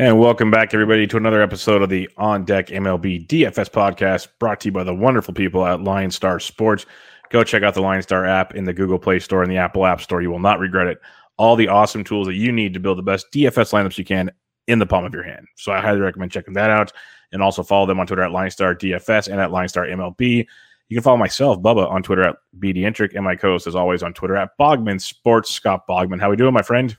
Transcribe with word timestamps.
And 0.00 0.18
welcome 0.18 0.50
back, 0.50 0.72
everybody, 0.72 1.06
to 1.06 1.18
another 1.18 1.42
episode 1.42 1.82
of 1.82 1.90
the 1.90 2.08
On 2.16 2.42
Deck 2.46 2.68
MLB 2.68 3.26
DFS 3.26 3.68
podcast 3.68 4.28
brought 4.38 4.60
to 4.60 4.68
you 4.68 4.72
by 4.72 4.82
the 4.82 4.94
wonderful 4.94 5.34
people 5.34 5.66
at 5.66 5.82
Line 5.82 6.10
Star 6.10 6.40
Sports. 6.40 6.86
Go 7.28 7.44
check 7.44 7.62
out 7.62 7.74
the 7.74 7.82
Line 7.82 8.00
Star 8.00 8.24
app 8.24 8.54
in 8.54 8.64
the 8.64 8.72
Google 8.72 8.98
Play 8.98 9.18
Store 9.18 9.42
and 9.42 9.52
the 9.52 9.58
Apple 9.58 9.84
App 9.84 10.00
Store. 10.00 10.22
You 10.22 10.30
will 10.30 10.38
not 10.38 10.58
regret 10.58 10.86
it. 10.86 11.00
All 11.36 11.54
the 11.54 11.68
awesome 11.68 12.02
tools 12.02 12.28
that 12.28 12.34
you 12.36 12.50
need 12.50 12.72
to 12.72 12.80
build 12.80 12.96
the 12.96 13.02
best 13.02 13.26
DFS 13.30 13.74
lineups 13.74 13.98
you 13.98 14.06
can 14.06 14.30
in 14.66 14.78
the 14.78 14.86
palm 14.86 15.04
of 15.04 15.12
your 15.12 15.22
hand. 15.22 15.46
So 15.56 15.70
I 15.70 15.82
highly 15.82 16.00
recommend 16.00 16.32
checking 16.32 16.54
that 16.54 16.70
out. 16.70 16.92
And 17.32 17.42
also 17.42 17.62
follow 17.62 17.84
them 17.84 18.00
on 18.00 18.06
Twitter 18.06 18.22
at 18.22 18.32
Line 18.32 18.50
Star 18.50 18.74
DFS 18.74 19.28
and 19.30 19.38
at 19.38 19.50
Line 19.50 19.68
Star 19.68 19.84
MLB. 19.84 20.46
You 20.88 20.96
can 20.96 21.02
follow 21.02 21.18
myself, 21.18 21.58
Bubba, 21.58 21.90
on 21.90 22.02
Twitter 22.02 22.26
at 22.26 22.36
BDentric 22.58 23.14
and 23.14 23.22
my 23.22 23.36
co-host, 23.36 23.66
as 23.66 23.76
always, 23.76 24.02
on 24.02 24.14
Twitter 24.14 24.36
at 24.38 24.56
Bogman 24.58 24.98
Sports. 24.98 25.50
Scott 25.50 25.86
Bogman, 25.86 26.22
how 26.22 26.30
we 26.30 26.36
doing, 26.36 26.54
my 26.54 26.62
friend? 26.62 26.96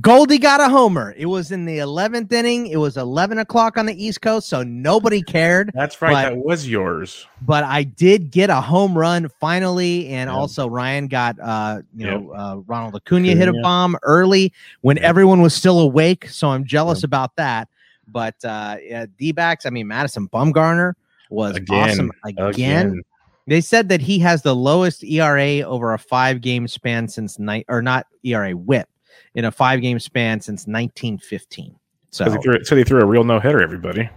Goldie 0.00 0.38
got 0.38 0.60
a 0.60 0.68
homer. 0.68 1.14
It 1.16 1.24
was 1.24 1.52
in 1.52 1.64
the 1.64 1.78
11th 1.78 2.30
inning. 2.30 2.66
It 2.66 2.76
was 2.76 2.98
11 2.98 3.38
o'clock 3.38 3.78
on 3.78 3.86
the 3.86 4.04
East 4.04 4.20
Coast, 4.20 4.46
so 4.46 4.62
nobody 4.62 5.22
cared. 5.22 5.70
That's 5.72 6.02
right. 6.02 6.12
But, 6.12 6.22
that 6.22 6.36
was 6.36 6.68
yours. 6.68 7.26
But 7.40 7.64
I 7.64 7.84
did 7.84 8.30
get 8.30 8.50
a 8.50 8.60
home 8.60 8.96
run 8.96 9.28
finally, 9.40 10.08
and 10.08 10.28
also 10.28 10.68
Ryan 10.68 11.08
got, 11.08 11.40
uh, 11.40 11.80
you 11.94 12.06
know, 12.06 12.30
uh, 12.32 12.56
Ronald 12.66 12.94
Acuna, 12.94 13.28
Acuna, 13.30 13.38
hit 13.38 13.48
a 13.48 13.58
bomb 13.62 13.96
early 14.02 14.52
when 14.82 14.98
everyone 14.98 15.40
was 15.40 15.54
still 15.54 15.80
awake. 15.80 16.28
So 16.28 16.48
I'm 16.48 16.64
jealous 16.66 17.02
about 17.02 17.34
that. 17.36 17.68
But 18.06 18.36
uh, 18.44 18.76
yeah, 18.82 19.06
D-backs. 19.18 19.64
I 19.64 19.70
mean, 19.70 19.88
Madison 19.88 20.28
Bumgarner 20.28 20.92
was 21.30 21.56
again, 21.56 21.90
awesome 21.90 22.12
again. 22.24 22.46
again. 22.48 23.02
They 23.46 23.60
said 23.62 23.88
that 23.88 24.02
he 24.02 24.18
has 24.18 24.42
the 24.42 24.54
lowest 24.54 25.04
ERA 25.04 25.60
over 25.60 25.94
a 25.94 25.98
five 25.98 26.42
game 26.42 26.68
span 26.68 27.08
since 27.08 27.38
night, 27.38 27.64
or 27.68 27.80
not 27.80 28.06
ERA 28.22 28.52
whip 28.52 28.88
in 29.36 29.44
a 29.44 29.52
five 29.52 29.80
game 29.80 30.00
span 30.00 30.40
since 30.40 30.62
1915. 30.66 31.76
So 32.10 32.24
they 32.24 32.36
threw, 32.38 32.64
so 32.64 32.74
they 32.74 32.82
threw 32.82 33.00
a 33.00 33.06
real 33.06 33.22
no 33.22 33.38
hitter, 33.38 33.62
everybody. 33.62 34.08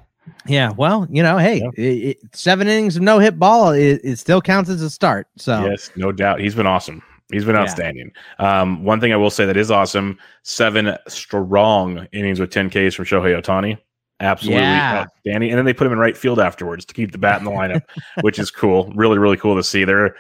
Yeah, 0.48 0.72
well, 0.72 1.08
you 1.12 1.22
know, 1.22 1.38
hey, 1.38 1.58
yeah. 1.58 1.70
it, 1.76 2.18
it, 2.24 2.36
seven 2.36 2.68
innings 2.68 2.96
of 2.96 3.02
no 3.02 3.20
hit 3.20 3.38
ball, 3.38 3.72
it, 3.72 4.00
it, 4.04 4.18
still 4.18 4.42
counts 4.42 4.70
as 4.70 4.82
a 4.82 4.90
start. 4.90 5.28
So 5.38 5.66
yes, 5.66 5.92
no 5.96 6.12
doubt, 6.12 6.40
he's 6.40 6.56
been 6.56 6.68
awesome. 6.68 7.04
He's 7.32 7.46
been 7.46 7.56
outstanding. 7.56 8.12
Yeah. 8.40 8.62
Um, 8.62 8.84
one 8.84 9.00
thing 9.00 9.12
I 9.12 9.16
will 9.18 9.30
say 9.30 9.46
that 9.46 9.58
is 9.58 9.70
awesome: 9.70 10.18
seven 10.44 10.96
strong 11.08 12.08
innings 12.12 12.40
with 12.40 12.52
10 12.52 12.70
Ks 12.70 12.96
from 12.96 13.06
Shohei 13.06 13.40
Ohtani. 13.40 13.78
Absolutely 14.22 14.62
yeah. 14.62 15.06
outstanding. 15.06 15.50
And 15.50 15.58
then 15.58 15.66
they 15.66 15.74
put 15.74 15.88
him 15.88 15.94
in 15.94 16.00
right 16.00 16.18
field 16.18 16.40
afterwards 16.40 16.86
to 16.86 16.94
keep 16.94 17.12
the 17.12 17.18
bat 17.18 17.40
in 17.40 17.46
the 17.46 17.52
lineup, 17.52 17.84
which 18.22 18.40
is 18.40 18.52
cool. 18.52 18.92
Really, 18.96 19.18
really 19.18 19.38
cool 19.38 19.56
to 19.56 19.64
see. 19.64 19.84
They're 19.84 20.16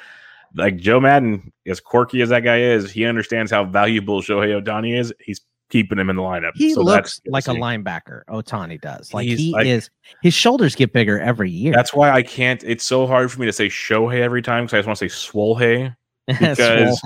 like 0.55 0.77
Joe 0.77 0.99
Maddon, 0.99 1.51
as 1.67 1.79
quirky 1.79 2.21
as 2.21 2.29
that 2.29 2.41
guy 2.41 2.59
is, 2.61 2.91
he 2.91 3.05
understands 3.05 3.51
how 3.51 3.65
valuable 3.65 4.21
Shohei 4.21 4.61
Ohtani 4.61 4.97
is. 4.97 5.13
He's 5.19 5.41
keeping 5.69 5.99
him 5.99 6.09
in 6.09 6.15
the 6.15 6.21
lineup. 6.21 6.51
He 6.55 6.73
so 6.73 6.81
looks 6.81 7.21
like 7.27 7.47
a 7.47 7.51
linebacker. 7.51 8.23
Ohtani 8.29 8.81
does. 8.81 9.13
Like 9.13 9.27
He's 9.27 9.39
he 9.39 9.51
like, 9.51 9.67
is. 9.67 9.89
His 10.21 10.33
shoulders 10.33 10.75
get 10.75 10.93
bigger 10.93 11.19
every 11.19 11.51
year. 11.51 11.73
That's 11.73 11.93
why 11.93 12.11
I 12.11 12.23
can't. 12.23 12.63
It's 12.63 12.83
so 12.83 13.07
hard 13.07 13.31
for 13.31 13.39
me 13.39 13.45
to 13.45 13.53
say 13.53 13.67
Shohei 13.67 14.19
every 14.19 14.41
time 14.41 14.65
because 14.65 14.73
I 14.73 14.77
just 14.79 14.87
want 14.87 14.99
to 14.99 15.09
say 15.09 15.31
Swolhei. 15.31 15.95
Because 16.39 17.01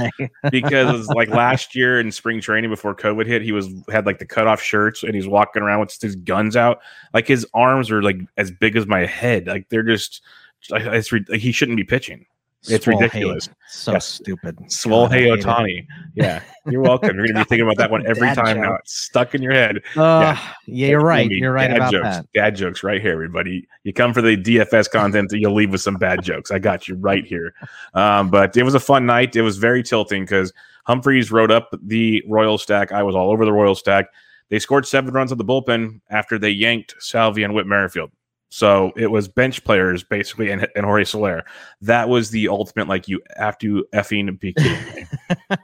because 0.51 1.07
like 1.07 1.29
last 1.29 1.77
year 1.77 1.97
in 1.97 2.11
spring 2.11 2.41
training 2.41 2.69
before 2.69 2.93
COVID 2.93 3.25
hit, 3.25 3.41
he 3.41 3.53
was 3.53 3.69
had 3.89 4.05
like 4.05 4.19
the 4.19 4.25
cutoff 4.25 4.61
shirts 4.61 5.01
and 5.01 5.15
he's 5.15 5.25
walking 5.25 5.63
around 5.63 5.79
with 5.79 5.97
his 6.01 6.17
guns 6.17 6.57
out. 6.57 6.81
Like 7.13 7.25
his 7.25 7.47
arms 7.53 7.89
are 7.89 8.03
like 8.03 8.17
as 8.35 8.51
big 8.51 8.75
as 8.75 8.85
my 8.85 9.05
head. 9.05 9.47
Like 9.47 9.69
they're 9.69 9.81
just. 9.81 10.21
It's, 10.69 11.11
like, 11.11 11.27
he 11.39 11.53
shouldn't 11.53 11.77
be 11.77 11.85
pitching. 11.85 12.25
It's 12.69 12.85
Swole 12.85 12.97
ridiculous. 12.97 13.49
So 13.67 13.99
stupid. 13.99 14.57
Swole 14.71 15.07
Hey 15.07 15.25
Ohtani. 15.25 15.85
Yeah. 16.15 16.41
You're 16.65 16.81
welcome. 16.81 17.17
You're 17.17 17.27
gonna 17.27 17.39
be 17.39 17.49
thinking 17.49 17.65
about 17.65 17.77
that 17.77 17.91
one 17.91 18.05
every 18.07 18.27
time 18.35 18.55
joke. 18.55 18.63
now. 18.63 18.75
It's 18.75 18.93
stuck 18.93 19.35
in 19.35 19.41
your 19.41 19.51
head. 19.53 19.77
Uh, 19.97 20.21
yeah. 20.35 20.39
yeah, 20.65 20.87
you're 20.89 21.01
right. 21.01 21.29
You're 21.29 21.51
right 21.51 21.67
Dad 21.67 21.75
about 21.77 21.91
jokes. 21.91 22.03
that. 22.03 22.25
Dad 22.33 22.55
jokes 22.55 22.83
right 22.83 23.01
here, 23.01 23.11
everybody. 23.11 23.67
You 23.83 23.91
come 23.93 24.13
for 24.13 24.21
the 24.21 24.37
DFS 24.37 24.89
content, 24.89 25.31
you'll 25.33 25.53
leave 25.55 25.71
with 25.71 25.81
some 25.81 25.95
bad 25.95 26.23
jokes. 26.23 26.51
I 26.51 26.59
got 26.59 26.87
you 26.87 26.95
right 26.95 27.25
here. 27.25 27.53
Um, 27.93 28.29
but 28.29 28.55
it 28.55 28.63
was 28.63 28.75
a 28.75 28.79
fun 28.79 29.05
night. 29.05 29.35
It 29.35 29.41
was 29.41 29.57
very 29.57 29.83
tilting 29.83 30.23
because 30.23 30.53
Humphreys 30.85 31.31
wrote 31.31 31.51
up 31.51 31.69
the 31.83 32.23
Royal 32.27 32.57
stack. 32.57 32.91
I 32.91 33.03
was 33.03 33.15
all 33.15 33.29
over 33.31 33.43
the 33.45 33.53
Royal 33.53 33.75
stack. 33.75 34.05
They 34.49 34.59
scored 34.59 34.85
seven 34.87 35.13
runs 35.13 35.31
on 35.31 35.37
the 35.37 35.45
bullpen 35.45 35.99
after 36.09 36.37
they 36.37 36.49
yanked 36.51 36.95
Salvy 36.99 37.43
and 37.43 37.53
Whit 37.53 37.65
Merrifield. 37.67 38.11
So 38.53 38.93
it 38.95 39.07
was 39.07 39.27
bench 39.27 39.63
players 39.63 40.03
basically 40.03 40.51
and, 40.51 40.67
and 40.75 40.85
Jorge 40.85 41.05
Soler. 41.05 41.43
That 41.81 42.07
was 42.07 42.29
the 42.29 42.49
ultimate, 42.49 42.87
like, 42.87 43.07
you 43.07 43.19
have 43.35 43.57
to 43.57 43.83
effing 43.95 44.39
be 44.39 44.53
kidding 44.53 45.07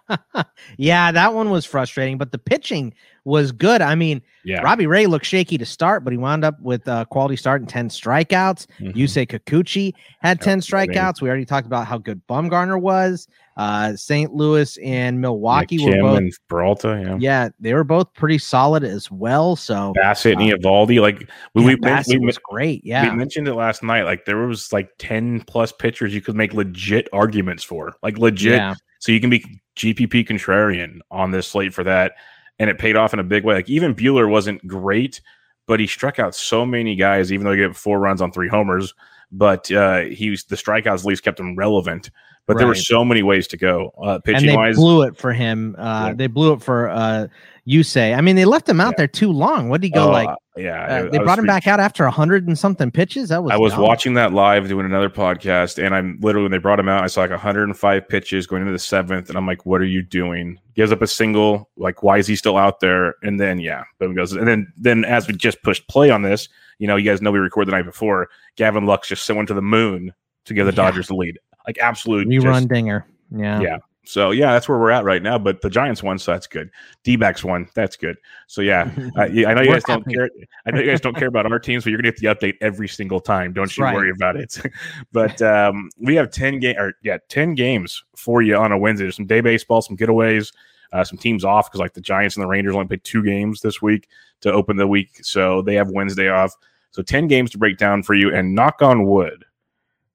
yeah, 0.77 1.11
that 1.11 1.35
one 1.35 1.51
was 1.51 1.67
frustrating, 1.67 2.17
but 2.17 2.31
the 2.31 2.39
pitching 2.39 2.95
was 3.25 3.52
good. 3.52 3.81
I 3.81 3.96
mean, 3.96 4.22
yeah. 4.44 4.62
Robbie 4.62 4.88
Ray 4.88 5.06
looked 5.06 5.25
shaky 5.25 5.57
to 5.57 5.66
start, 5.66 6.03
but 6.03 6.12
he 6.12 6.18
wound 6.18 6.44
up 6.44 6.59
with 6.62 6.88
a 6.88 7.06
quality 7.09 7.35
start 7.35 7.62
and 7.62 7.69
10 7.69 7.90
strikeouts. 7.90 8.66
Mm-hmm. 8.80 8.97
Yusei 8.97 9.28
Kikuchi 9.28 9.94
had 10.22 10.41
10 10.41 10.62
strikeouts. 10.62 11.22
We 11.22 11.29
already 11.29 11.46
talked 11.46 11.68
about 11.68 11.88
how 11.88 11.97
good 11.97 12.22
Bumgarner 12.28 12.79
was. 12.79 13.28
Uh, 13.59 13.94
St. 13.94 14.34
Louis 14.34 14.78
and 14.78 15.19
Milwaukee 15.19 15.84
were 15.84 16.00
both 16.00 16.18
and 16.18 16.34
Peralta, 16.47 17.03
yeah. 17.06 17.18
yeah, 17.19 17.50
they 17.59 17.74
were 17.74 17.84
both 17.84 18.13
pretty 18.13 18.38
solid 18.38 18.85
as 18.85 19.12
well. 19.12 19.58
So 19.58 19.94
Bassitt 19.97 20.41
and 20.41 20.53
uh, 20.53 20.56
Eovaldi, 20.56 21.02
like 21.02 21.29
we, 21.53 21.63
yeah, 21.63 21.68
we, 21.68 21.75
Bassitt 21.75 22.22
we, 22.22 22.25
was 22.25 22.38
great. 22.38 22.85
Yeah, 22.85 23.09
we 23.09 23.18
mentioned 23.18 23.50
it 23.50 23.56
last 23.56 23.84
night. 23.84 24.03
Like 24.03 24.24
there 24.24 24.38
was 24.47 24.72
like 24.72 24.91
ten 24.97 25.41
plus 25.41 25.74
pitchers 25.74 26.16
you 26.16 26.22
could 26.22 26.38
make 26.38 26.53
legit 26.53 27.09
arguments 27.12 27.62
for, 27.62 27.97
like 28.02 28.18
legit. 28.18 28.53
Yeah. 28.53 28.75
So 29.00 29.12
you 29.12 29.19
can 29.19 29.29
be 29.29 29.62
GPP 29.75 30.25
contrarian 30.25 31.00
on 31.12 31.31
this 31.31 31.47
slate 31.47 31.74
for 31.74 31.84
that, 31.84 32.13
and 32.59 32.70
it 32.70 32.78
paid 32.78 32.96
off 32.96 33.14
in 33.14 33.20
a 33.20 33.24
big 33.24 33.44
way. 33.44 33.56
Like 33.56 33.70
even 33.70 33.96
Buehler 33.96 34.30
wasn't 34.30 34.66
great, 34.68 35.22
but 35.66 35.80
he 35.80 35.88
struck 35.88 36.20
out 36.20 36.36
so 36.36 36.66
many 36.66 36.96
guys, 36.96 37.31
even 37.31 37.46
though 37.46 37.53
he 37.53 37.58
gave 37.58 37.75
four 37.75 38.00
runs 38.00 38.22
on 38.22 38.31
three 38.31 38.50
homers. 38.50 38.94
But 39.31 39.72
uh, 39.72 40.02
he 40.02 40.31
was 40.31 40.44
the 40.46 40.56
strikeouts 40.56 41.00
at 41.00 41.06
least 41.06 41.24
kept 41.24 41.40
him 41.40 41.56
relevant. 41.56 42.09
But 42.47 42.56
right. 42.56 42.62
there 42.62 42.68
were 42.68 42.75
so 42.75 43.06
many 43.06 43.22
ways 43.22 43.47
to 43.50 43.58
go. 43.58 43.94
Uh, 44.03 44.18
pitching 44.20 44.42
and 44.42 44.50
they 44.50 44.56
wise, 44.58 44.75
blew 44.75 45.03
it 45.03 45.16
for 45.16 45.34
him. 45.34 45.75
Uh, 45.78 46.08
yeah. 46.08 46.14
They 46.16 46.28
blew 46.28 46.53
it 46.53 46.64
for 46.64 46.90
uh, 46.90 47.28
Yusei. 47.69 48.18
I 48.18 48.22
mean, 48.22 48.35
they 48.35 48.46
left 48.46 48.68
him 48.68 48.81
out 48.81 48.94
yeah. 48.94 48.97
there 48.97 49.07
too 49.07 49.31
long. 49.31 49.69
What 49.69 49.81
did 49.81 49.88
he 49.88 49.91
go 49.91 50.07
oh, 50.07 50.12
like? 50.12 50.30
Yeah, 50.57 51.06
uh, 51.06 51.09
they 51.09 51.19
brought 51.19 51.38
him 51.38 51.46
back 51.46 51.68
out 51.68 51.80
after 51.80 52.03
a 52.06 52.12
hundred 52.12 52.47
and 52.47 52.57
something 52.57 52.90
pitches. 52.90 53.30
That 53.30 53.44
was. 53.44 53.52
I 53.52 53.57
was 53.57 53.74
dumb. 53.74 53.81
watching 53.84 54.13
that 54.16 54.34
live 54.34 54.68
doing 54.68 54.85
another 54.85 55.09
podcast, 55.09 55.81
and 55.84 55.94
I'm 55.94 56.18
literally 56.22 56.46
when 56.46 56.52
they 56.52 56.58
brought 56.58 56.79
him 56.79 56.90
out, 56.90 57.03
I 57.03 57.08
saw 57.08 57.22
like 57.22 57.29
105 57.29 58.09
pitches 58.09 58.47
going 58.47 58.62
into 58.63 58.72
the 58.72 58.79
seventh, 58.79 59.29
and 59.29 59.38
I'm 59.38 59.46
like, 59.46 59.66
"What 59.66 59.81
are 59.81 59.85
you 59.85 60.02
doing?" 60.02 60.59
Gives 60.74 60.91
up 60.91 61.02
a 61.02 61.08
single. 61.08 61.69
Like, 61.78 62.02
why 62.02 62.18
is 62.18 62.25
he 62.25 62.35
still 62.35 62.58
out 62.58 62.79
there? 62.79 63.16
And 63.22 63.40
then 63.40 63.59
yeah, 63.59 63.84
boom 64.00 64.16
goes. 64.16 64.34
And 64.34 64.47
then 64.47 64.74
then 64.75 65.06
as 65.06 65.28
we 65.28 65.35
just 65.35 65.62
pushed 65.62 65.88
play 65.88 66.09
on 66.09 66.24
this, 66.24 66.50
you 66.79 66.88
know, 66.88 66.96
you 66.96 67.09
guys 67.09 67.22
know 67.22 67.31
we 67.31 67.40
recorded 67.40 67.72
the 67.72 67.78
night 67.78 67.85
before. 67.85 68.29
Gavin 68.56 68.85
Lux 68.85 69.08
just 69.08 69.29
went 69.29 69.47
to 69.47 69.53
the 69.53 69.62
moon 69.62 70.13
to 70.46 70.53
give 70.53 70.66
the 70.66 70.72
yeah. 70.72 70.75
Dodgers 70.75 71.08
the 71.08 71.16
lead. 71.16 71.38
Like 71.68 71.78
absolute 71.78 72.28
rerun 72.28 72.62
just, 72.62 72.68
dinger. 72.69 73.06
Yeah. 73.31 73.62
Yeah. 73.62 73.78
So 74.09 74.31
yeah, 74.31 74.53
that's 74.53 74.68
where 74.68 74.80
we're 74.80 74.90
at 74.90 75.03
right 75.03 75.22
now. 75.22 75.38
But 75.38 75.62
the 75.62 75.70
Giants 75.70 76.02
won, 76.02 76.18
so 76.18 76.31
that's 76.31 76.47
good. 76.47 76.72
D 77.03 77.16
backs 77.16 77.44
won, 77.44 77.70
that's 77.75 77.96
good. 77.96 78.18
So 78.47 78.62
yeah, 78.62 78.90
uh, 79.16 79.22
I 79.22 79.28
know 79.28 79.62
you 79.62 79.72
guys 79.72 79.84
don't 79.84 80.03
care. 80.03 80.28
I 80.66 80.72
know 80.72 80.80
you 80.80 80.88
guys 80.88 81.00
don't 81.00 81.16
care 81.16 81.28
about 81.28 81.46
our 81.46 81.59
teams, 81.59 81.84
but 81.84 81.92
you're 81.92 82.02
gonna 82.02 82.12
get 82.12 82.20
the 82.20 82.25
update 82.25 82.56
every 82.59 82.88
single 82.88 83.20
time. 83.20 83.53
Don't 83.53 83.78
you 83.78 83.84
right. 83.84 83.94
worry 83.94 84.09
about 84.09 84.35
it. 84.35 84.58
but 85.11 85.40
um, 85.44 85.91
we 86.00 86.16
have 86.16 86.32
ten 86.32 86.58
game 86.58 86.76
or 86.79 86.94
yeah, 87.03 87.20
ten 87.28 87.53
games 87.53 88.03
for 88.16 88.41
you 88.41 88.56
on 88.56 88.72
a 88.72 88.78
Wednesday. 88.79 89.06
There's 89.06 89.16
some 89.16 89.28
day 89.28 89.41
baseball, 89.41 89.79
some 89.84 89.96
getaways, 89.96 90.52
uh, 90.91 91.03
some 91.03 91.20
teams 91.20 91.46
off 91.46 91.70
because 91.70 91.79
like 91.79 91.94
the 91.94 92.02
Giants 92.02 92.35
and 92.35 92.44
the 92.44 92.47
Rangers 92.47 92.73
only 92.73 92.88
played 92.88 93.03
two 93.03 93.23
games 93.23 93.62
this 93.62 93.79
week 93.79 94.08
to 94.41 94.52
open 94.52 94.76
the 94.76 94.88
week, 94.88 95.23
so 95.23 95.62
they 95.62 95.76
have 95.76 95.91
Wednesday 95.91 96.29
off. 96.29 96.55
So 96.90 97.03
ten 97.03 97.28
games 97.28 97.52
to 97.52 97.59
break 97.59 97.78
down 97.78 98.02
for 98.02 98.16
you, 98.16 98.34
and 98.34 98.55
knock 98.55 98.82
on 98.82 99.05
wood 99.05 99.46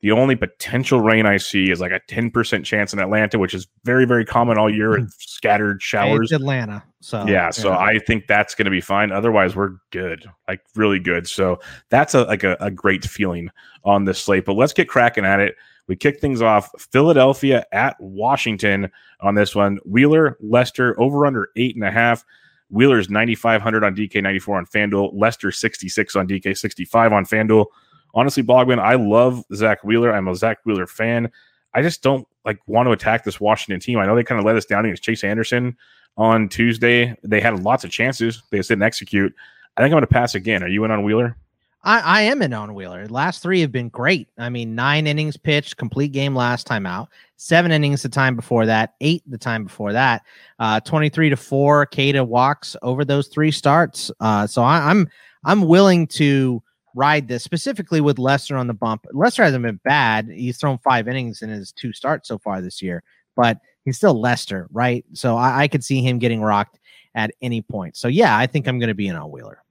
the 0.05 0.13
only 0.13 0.37
potential 0.37 1.01
rain 1.01 1.25
I 1.25 1.39
see 1.39 1.71
is 1.71 1.81
like 1.81 1.91
a 1.91 1.99
10% 2.11 2.63
chance 2.63 2.93
in 2.93 2.99
Atlanta, 2.99 3.39
which 3.39 3.55
is 3.55 3.67
very, 3.85 4.05
very 4.05 4.27
common 4.27 4.59
all 4.59 4.69
year 4.69 4.91
with 4.91 5.05
hmm. 5.05 5.09
scattered 5.17 5.81
showers. 5.81 6.31
It's 6.31 6.43
Atlanta. 6.43 6.85
So 7.01 7.27
yeah, 7.27 7.49
so 7.49 7.71
yeah. 7.71 7.79
I 7.79 7.99
think 8.01 8.27
that's 8.27 8.55
going 8.55 8.67
to 8.67 8.71
be 8.71 8.83
fine. 8.83 9.13
Otherwise, 9.13 9.57
we're 9.57 9.77
good, 9.93 10.27
like 10.47 10.61
really 10.75 10.99
good. 10.99 11.27
So 11.27 11.59
that's 11.89 12.13
a 12.13 12.25
like 12.25 12.45
a, 12.45 12.55
a 12.61 12.71
great 12.71 13.07
feeling 13.07 13.49
on 13.83 14.05
this 14.05 14.19
slate. 14.21 14.45
But 14.45 14.57
let's 14.57 14.75
get 14.75 14.91
cracking 14.91 15.25
at 15.25 15.41
it. 15.41 15.55
We 15.89 15.97
kick 15.97 16.21
things 16.21 16.43
off 16.43 16.71
Philadelphia 16.79 17.65
at 17.73 17.97
Washington 17.99 18.91
on 19.21 19.35
this 19.35 19.55
one. 19.55 19.79
Wheeler, 19.87 20.37
Lester, 20.43 21.01
over 21.01 21.25
under 21.25 21.49
eight 21.57 21.77
and 21.77 21.85
a 21.85 21.91
half. 21.91 22.27
Wheeler's 22.69 23.09
9,500 23.09 23.83
on 23.83 23.97
DK 23.97 24.23
94 24.23 24.59
on 24.59 24.67
FanDuel. 24.67 25.13
Lester 25.15 25.51
66 25.51 26.15
on 26.15 26.29
DK 26.29 26.55
65 26.55 27.13
on 27.15 27.25
FanDuel. 27.25 27.67
Honestly, 28.15 28.43
Bogman, 28.43 28.79
I 28.79 28.95
love 28.95 29.45
Zack 29.55 29.83
Wheeler. 29.85 30.13
I'm 30.13 30.29
a 30.29 30.35
Zack 30.35 30.59
Wheeler 30.65 30.87
fan. 30.87 31.31
I 31.75 31.83
just 31.83 32.03
don't 32.03 32.27
like 32.45 32.59
want 32.67 32.87
to 32.87 32.93
attack 32.93 33.25
this 33.25 33.41
Washington 33.41 33.81
team. 33.81 33.99
I 33.99 34.07
know 34.07 34.15
they 34.15 34.25
kind 34.25 34.39
of 34.39 34.45
let 34.45 34.57
us 34.57 34.65
down 34.65 34.85
against 34.85 35.03
Chase 35.03 35.25
Anderson 35.25 35.77
on 36.17 36.49
Tuesday. 36.49 37.17
They 37.25 37.41
had 37.41 37.63
lots 37.63 37.85
of 37.85 37.91
chances. 37.91 38.43
They 38.51 38.59
just 38.59 38.69
didn't 38.69 38.85
execute. 38.85 39.35
I 39.77 39.81
think 39.81 39.87
I'm 39.87 39.97
going 39.97 40.03
to 40.03 40.07
pass 40.07 40.35
again. 40.35 40.63
Are 40.63 40.69
you 40.69 40.85
in 40.85 40.91
on 40.91 41.03
Wheeler? 41.03 41.37
I, 41.85 42.01
I 42.01 42.21
am 42.23 42.41
in 42.41 42.53
on 42.55 42.75
Wheeler. 42.75 43.07
Last 43.09 43.43
three 43.43 43.61
have 43.61 43.73
been 43.73 43.91
great. 43.91 44.29
I 44.39 44.49
mean, 44.49 44.75
nine 44.75 45.07
innings 45.07 45.37
pitched, 45.37 45.77
complete 45.77 46.13
game 46.13 46.35
last 46.35 46.67
time 46.67 46.87
out, 46.87 47.11
seven 47.37 47.73
innings 47.73 48.03
the 48.03 48.09
time 48.09 48.37
before 48.37 48.65
that, 48.67 48.95
eight 49.03 49.23
the 49.27 49.37
time 49.37 49.65
before 49.65 49.93
that, 49.93 50.23
uh, 50.59 50.81
23 50.81 51.31
to 51.31 51.37
four. 51.37 51.85
Cada 51.87 52.25
walks 52.25 52.75
over 52.81 53.05
those 53.05 53.29
three 53.29 53.51
starts. 53.51 54.11
Uh, 54.21 54.47
so 54.47 54.63
I, 54.63 54.91
I'm 54.91 55.09
I'm 55.45 55.67
willing 55.69 56.07
to 56.07 56.63
ride 56.95 57.29
this 57.29 57.43
specifically 57.43 58.01
with 58.01 58.19
Lester 58.19 58.57
on 58.57 58.67
the 58.67 58.75
bump. 58.75 59.07
Lester 59.13 59.43
hasn't 59.43 59.65
been 59.65 59.81
bad. 59.85 60.29
He's 60.29 60.59
thrown 60.59 60.79
five 60.79 61.09
innings 61.09 61.43
in 61.43 61.51
his 61.51 61.73
two 61.73 61.93
starts 61.93 62.29
so 62.29 62.39
far 62.39 62.61
this 62.61 62.81
year, 62.81 63.03
but 63.37 63.59
he's 63.85 63.97
still 63.97 64.19
Lester, 64.19 64.69
right? 64.73 65.05
So 65.13 65.37
I, 65.37 65.63
I 65.63 65.69
could 65.69 65.85
see 65.85 66.03
him 66.03 66.19
getting 66.19 66.41
rocked 66.41 66.79
at 67.15 67.33
any 67.43 67.63
point. 67.63 67.97
So 67.97 68.09
yeah, 68.09 68.37
I 68.37 68.47
think 68.47 68.67
I'm 68.67 68.79
going 68.79 68.89
to 68.89 68.95
be 68.95 69.09
in 69.09 69.17
on 69.17 69.31
Wheeler. 69.31 69.63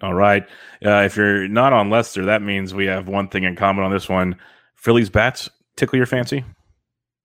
All 0.00 0.14
right. 0.14 0.44
Uh, 0.84 1.02
if 1.02 1.16
you're 1.16 1.48
not 1.48 1.72
on 1.72 1.90
Lester, 1.90 2.24
that 2.24 2.42
means 2.42 2.74
we 2.74 2.86
have 2.86 3.08
one 3.08 3.28
thing 3.28 3.44
in 3.44 3.56
common 3.56 3.84
on 3.84 3.92
this 3.92 4.08
one. 4.08 4.36
Phillies 4.74 5.10
bats 5.10 5.50
tickle 5.76 5.96
your 5.96 6.06
fancy? 6.06 6.44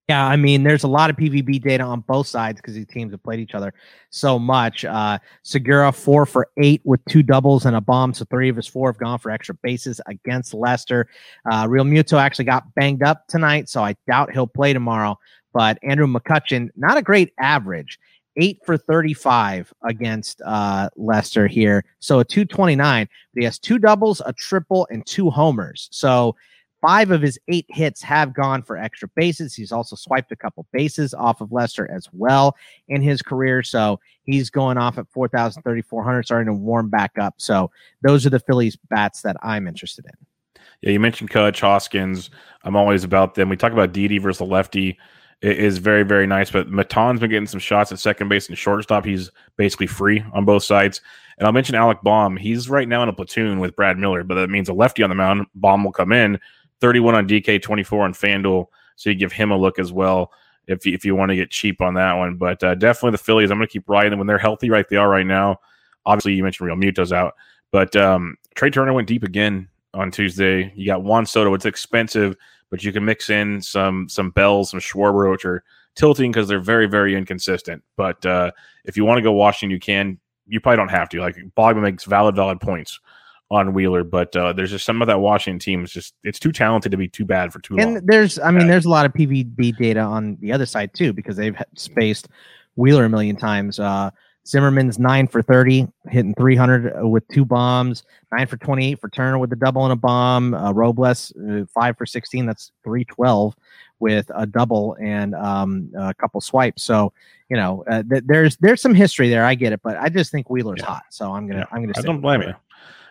Yeah, 0.09 0.25
I 0.25 0.37
mean, 0.37 0.63
there's 0.63 0.85
a 0.85 0.87
lot 0.87 1.09
of 1.09 1.17
PVB 1.17 1.61
data 1.61 1.83
on 1.83 1.99
both 1.99 2.27
sides 2.27 2.61
because 2.61 2.73
these 2.75 2.87
teams 2.87 3.11
have 3.11 3.21
played 3.23 3.41
each 3.41 3.53
other 3.53 3.73
so 4.09 4.39
much. 4.39 4.85
Uh, 4.85 5.19
Segura 5.43 5.91
four 5.91 6.25
for 6.25 6.47
eight 6.55 6.81
with 6.85 7.01
two 7.09 7.21
doubles 7.21 7.65
and 7.65 7.75
a 7.75 7.81
bomb, 7.81 8.13
so 8.13 8.23
three 8.29 8.47
of 8.47 8.55
his 8.55 8.67
four 8.67 8.87
have 8.89 8.97
gone 8.97 9.19
for 9.19 9.31
extra 9.31 9.53
bases 9.55 9.99
against 10.07 10.53
Lester. 10.53 11.09
Uh, 11.51 11.65
Realmuto 11.67 12.17
actually 12.17 12.45
got 12.45 12.73
banged 12.73 13.03
up 13.03 13.27
tonight, 13.27 13.67
so 13.67 13.83
I 13.83 13.97
doubt 14.07 14.31
he'll 14.31 14.47
play 14.47 14.71
tomorrow. 14.71 15.19
But 15.53 15.77
Andrew 15.83 16.07
McCutcheon, 16.07 16.69
not 16.77 16.97
a 16.97 17.01
great 17.01 17.33
average, 17.37 17.99
eight 18.37 18.59
for 18.65 18.77
35 18.77 19.73
against 19.83 20.41
uh, 20.45 20.89
Lester 20.95 21.47
here, 21.47 21.83
so 21.99 22.19
a 22.19 22.23
229. 22.23 23.09
But 23.33 23.39
he 23.41 23.43
has 23.43 23.59
two 23.59 23.77
doubles, 23.77 24.21
a 24.25 24.31
triple, 24.31 24.87
and 24.89 25.05
two 25.05 25.29
homers. 25.29 25.89
So 25.91 26.37
Five 26.81 27.09
of 27.09 27.21
his 27.21 27.39
eight 27.47 27.65
hits 27.69 28.03
have 28.03 28.33
gone 28.33 28.61
for 28.61 28.77
extra 28.77 29.09
bases. 29.15 29.55
He's 29.55 29.71
also 29.71 29.95
swiped 29.95 30.31
a 30.31 30.35
couple 30.35 30.67
bases 30.71 31.13
off 31.13 31.41
of 31.41 31.51
Lester 31.51 31.89
as 31.91 32.07
well 32.11 32.55
in 32.87 33.01
his 33.01 33.21
career. 33.21 33.63
So 33.63 33.99
he's 34.23 34.51
going 34.51 34.77
off 34.77 34.99
at 34.99 35.09
4,000, 35.09 35.63
3,400, 35.63 36.23
starting 36.23 36.47
to 36.47 36.53
warm 36.53 36.89
back 36.89 37.13
up. 37.19 37.35
So 37.37 37.71
those 38.03 38.25
are 38.25 38.29
the 38.29 38.39
Phillies 38.39 38.77
bats 38.89 39.23
that 39.23 39.37
I'm 39.41 39.67
interested 39.67 40.05
in. 40.05 40.61
Yeah, 40.81 40.91
you 40.91 40.99
mentioned 40.99 41.31
Kutch, 41.31 41.59
Hoskins. 41.59 42.29
I'm 42.63 42.75
always 42.75 43.03
about 43.03 43.33
them. 43.33 43.49
We 43.49 43.57
talk 43.57 43.73
about 43.73 43.93
Didi 43.93 44.19
versus 44.19 44.37
the 44.37 44.45
lefty. 44.45 44.99
It 45.41 45.57
is 45.57 45.79
very, 45.79 46.03
very 46.03 46.27
nice. 46.27 46.51
But 46.51 46.69
Maton's 46.69 47.19
been 47.19 47.31
getting 47.31 47.47
some 47.47 47.59
shots 47.59 47.91
at 47.91 47.97
second 47.97 48.29
base 48.29 48.49
and 48.49 48.57
shortstop. 48.57 49.03
He's 49.03 49.31
basically 49.55 49.87
free 49.87 50.23
on 50.33 50.45
both 50.45 50.63
sides. 50.63 51.01
And 51.39 51.47
I'll 51.47 51.53
mention 51.53 51.75
Alec 51.75 52.01
Bohm. 52.03 52.37
He's 52.37 52.69
right 52.69 52.87
now 52.87 53.01
in 53.01 53.09
a 53.09 53.13
platoon 53.13 53.59
with 53.59 53.75
Brad 53.75 53.97
Miller, 53.97 54.23
but 54.23 54.35
that 54.35 54.49
means 54.49 54.69
a 54.69 54.73
lefty 54.73 55.01
on 55.01 55.09
the 55.09 55.15
mound. 55.15 55.47
Bohm 55.55 55.83
will 55.83 55.91
come 55.91 56.11
in 56.11 56.39
31 56.81 57.15
on 57.15 57.27
DK, 57.27 57.61
24 57.61 58.05
on 58.05 58.13
FanDuel. 58.13 58.67
So 58.95 59.09
you 59.09 59.15
give 59.15 59.31
him 59.31 59.51
a 59.51 59.57
look 59.57 59.79
as 59.79 59.91
well 59.91 60.31
if 60.67 60.85
you, 60.85 60.93
if 60.93 61.05
you 61.05 61.15
want 61.15 61.29
to 61.29 61.35
get 61.35 61.49
cheap 61.49 61.81
on 61.81 61.93
that 61.95 62.13
one. 62.13 62.35
But 62.35 62.63
uh, 62.63 62.75
definitely 62.75 63.11
the 63.11 63.23
Phillies, 63.23 63.51
I'm 63.51 63.57
going 63.57 63.67
to 63.67 63.71
keep 63.71 63.87
riding 63.87 64.11
them 64.11 64.19
when 64.19 64.27
they're 64.27 64.37
healthy, 64.37 64.69
right? 64.69 64.87
They 64.87 64.97
are 64.97 65.09
right 65.09 65.25
now. 65.25 65.59
Obviously, 66.05 66.33
you 66.33 66.43
mentioned 66.43 66.69
Realmuto's 66.69 67.11
out, 67.11 67.35
but 67.71 67.95
um, 67.95 68.37
Trea 68.55 68.71
Turner 68.71 68.93
went 68.93 69.07
deep 69.07 69.23
again 69.23 69.67
on 69.93 70.09
Tuesday. 70.09 70.71
You 70.75 70.85
got 70.85 71.03
Juan 71.03 71.25
Soto. 71.25 71.53
It's 71.53 71.65
expensive, 71.65 72.35
but 72.69 72.83
you 72.83 72.93
can 72.93 73.03
mix 73.03 73.29
in 73.29 73.61
some 73.61 74.07
some 74.07 74.29
Bells, 74.31 74.69
some 74.69 74.79
Schwarber, 74.79 75.29
which 75.29 75.43
are 75.43 75.63
tilting 75.95 76.31
because 76.31 76.47
they're 76.47 76.61
very 76.61 76.87
very 76.87 77.13
inconsistent. 77.13 77.83
But 77.97 78.25
uh, 78.25 78.51
if 78.85 78.95
you 78.95 79.03
want 79.03 79.17
to 79.17 79.21
go 79.21 79.33
Washington, 79.33 79.71
you 79.71 79.79
can. 79.79 80.17
You 80.49 80.61
probably 80.61 80.77
don't 80.77 80.87
have 80.87 81.09
to. 81.09 81.19
Like 81.19 81.35
Bogman 81.57 81.81
makes 81.81 82.05
valid 82.05 82.37
valid 82.37 82.61
points 82.61 83.01
on 83.49 83.73
Wheeler, 83.73 84.03
but 84.03 84.35
uh, 84.35 84.53
there's 84.53 84.71
just 84.71 84.85
some 84.85 85.01
of 85.01 85.07
that 85.07 85.19
Washington 85.19 85.59
team 85.59 85.83
is 85.83 85.91
just 85.91 86.13
it's 86.23 86.39
too 86.39 86.51
talented 86.51 86.91
to 86.91 86.97
be 86.97 87.07
too 87.07 87.25
bad 87.25 87.53
for 87.53 87.59
too 87.59 87.75
and 87.75 87.85
long. 87.85 87.97
And 87.97 88.07
there's, 88.07 88.39
I 88.39 88.51
mean, 88.51 88.67
there's 88.67 88.85
a 88.85 88.89
lot 88.89 89.05
of 89.05 89.13
PVB 89.13 89.77
data 89.77 90.01
on 90.01 90.37
the 90.41 90.51
other 90.51 90.65
side 90.65 90.93
too 90.93 91.13
because 91.13 91.37
they've 91.37 91.55
spaced 91.75 92.27
Wheeler 92.75 93.05
a 93.05 93.09
million 93.09 93.37
times. 93.37 93.79
Uh, 93.79 94.11
Zimmerman's 94.47 94.97
nine 94.97 95.27
for 95.27 95.41
30, 95.41 95.87
hitting 96.09 96.33
300 96.35 97.05
with 97.05 97.27
two 97.27 97.43
bombs, 97.43 98.03
nine 98.31 98.47
for 98.47 98.55
28 98.57 98.99
for 98.99 99.09
Turner 99.09 99.37
with 99.37 99.51
a 99.51 99.57
double 99.57 99.83
and 99.83 99.91
a 99.91 99.97
bomb. 99.97 100.53
Uh, 100.53 100.71
Robles, 100.71 101.33
uh, 101.49 101.65
five 101.73 101.97
for 101.97 102.05
16, 102.05 102.45
that's 102.45 102.71
312 102.83 103.55
with 103.99 104.31
a 104.35 104.45
double 104.45 104.95
and 105.01 105.35
um, 105.35 105.91
a 105.97 106.13
couple 106.13 106.39
swipes. 106.39 106.83
So, 106.83 107.11
you 107.49 107.57
know, 107.57 107.83
uh, 107.89 108.03
th- 108.03 108.23
there's 108.25 108.57
there's 108.57 108.81
some 108.81 108.93
history 108.93 109.29
there. 109.29 109.43
I 109.43 109.55
get 109.55 109.73
it, 109.73 109.81
but 109.83 109.97
I 109.97 110.09
just 110.09 110.31
think 110.31 110.49
Wheeler's 110.49 110.79
yeah. 110.79 110.85
hot. 110.85 111.03
So 111.09 111.33
I'm 111.33 111.47
gonna 111.47 111.61
yeah. 111.61 111.65
I'm 111.71 111.81
gonna. 111.81 111.93
I 111.97 112.01
don't 112.01 112.21
blame 112.21 112.41
you. 112.41 112.53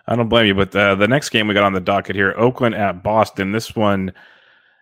I 0.08 0.16
don't 0.16 0.28
blame 0.28 0.46
you. 0.46 0.54
But 0.54 0.74
uh, 0.74 0.94
the 0.94 1.08
next 1.08 1.30
game 1.30 1.48
we 1.48 1.54
got 1.54 1.64
on 1.64 1.72
the 1.72 1.80
docket 1.80 2.16
here, 2.16 2.34
Oakland 2.36 2.74
at 2.74 3.02
Boston. 3.02 3.52
This 3.52 3.74
one, 3.74 4.12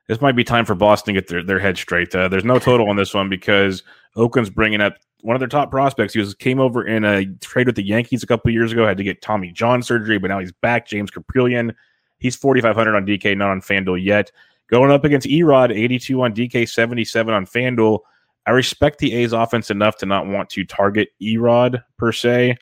this 0.08 0.20
might 0.20 0.36
be 0.36 0.44
time 0.44 0.64
for 0.64 0.74
Boston 0.74 1.14
to 1.14 1.20
get 1.20 1.28
their, 1.28 1.42
their 1.42 1.58
head 1.58 1.78
straight. 1.78 2.14
Uh, 2.14 2.28
there's 2.28 2.44
no 2.44 2.58
total 2.58 2.88
on 2.88 2.96
this 2.96 3.14
one 3.14 3.28
because 3.28 3.82
Oakland's 4.16 4.50
bringing 4.50 4.80
up 4.80 4.96
one 5.22 5.34
of 5.34 5.40
their 5.40 5.48
top 5.48 5.70
prospects. 5.70 6.12
He 6.12 6.20
was 6.20 6.34
came 6.34 6.60
over 6.60 6.86
in 6.86 7.04
a 7.04 7.24
trade 7.36 7.66
with 7.66 7.76
the 7.76 7.86
Yankees 7.86 8.22
a 8.22 8.26
couple 8.26 8.50
years 8.50 8.72
ago. 8.72 8.86
Had 8.86 8.98
to 8.98 9.04
get 9.04 9.22
Tommy 9.22 9.50
John 9.50 9.82
surgery, 9.82 10.18
but 10.18 10.28
now 10.28 10.38
he's 10.38 10.52
back. 10.52 10.86
James 10.86 11.10
Kaprielian. 11.10 11.74
He's 12.18 12.36
4,500 12.36 12.94
on 12.94 13.06
DK, 13.06 13.36
not 13.36 13.50
on 13.50 13.60
FanDuel 13.60 14.02
yet. 14.02 14.30
Going 14.68 14.90
up 14.90 15.04
against 15.04 15.26
Erod, 15.26 15.74
82 15.74 16.22
on 16.22 16.34
DK, 16.34 16.68
77 16.68 17.34
on 17.34 17.44
FanDuel. 17.46 18.00
I 18.46 18.50
respect 18.50 18.98
the 18.98 19.14
A's 19.14 19.32
offense 19.32 19.70
enough 19.70 19.96
to 19.98 20.06
not 20.06 20.26
want 20.26 20.50
to 20.50 20.64
target 20.64 21.08
Erod 21.20 21.82
per 21.96 22.12
se, 22.12 22.56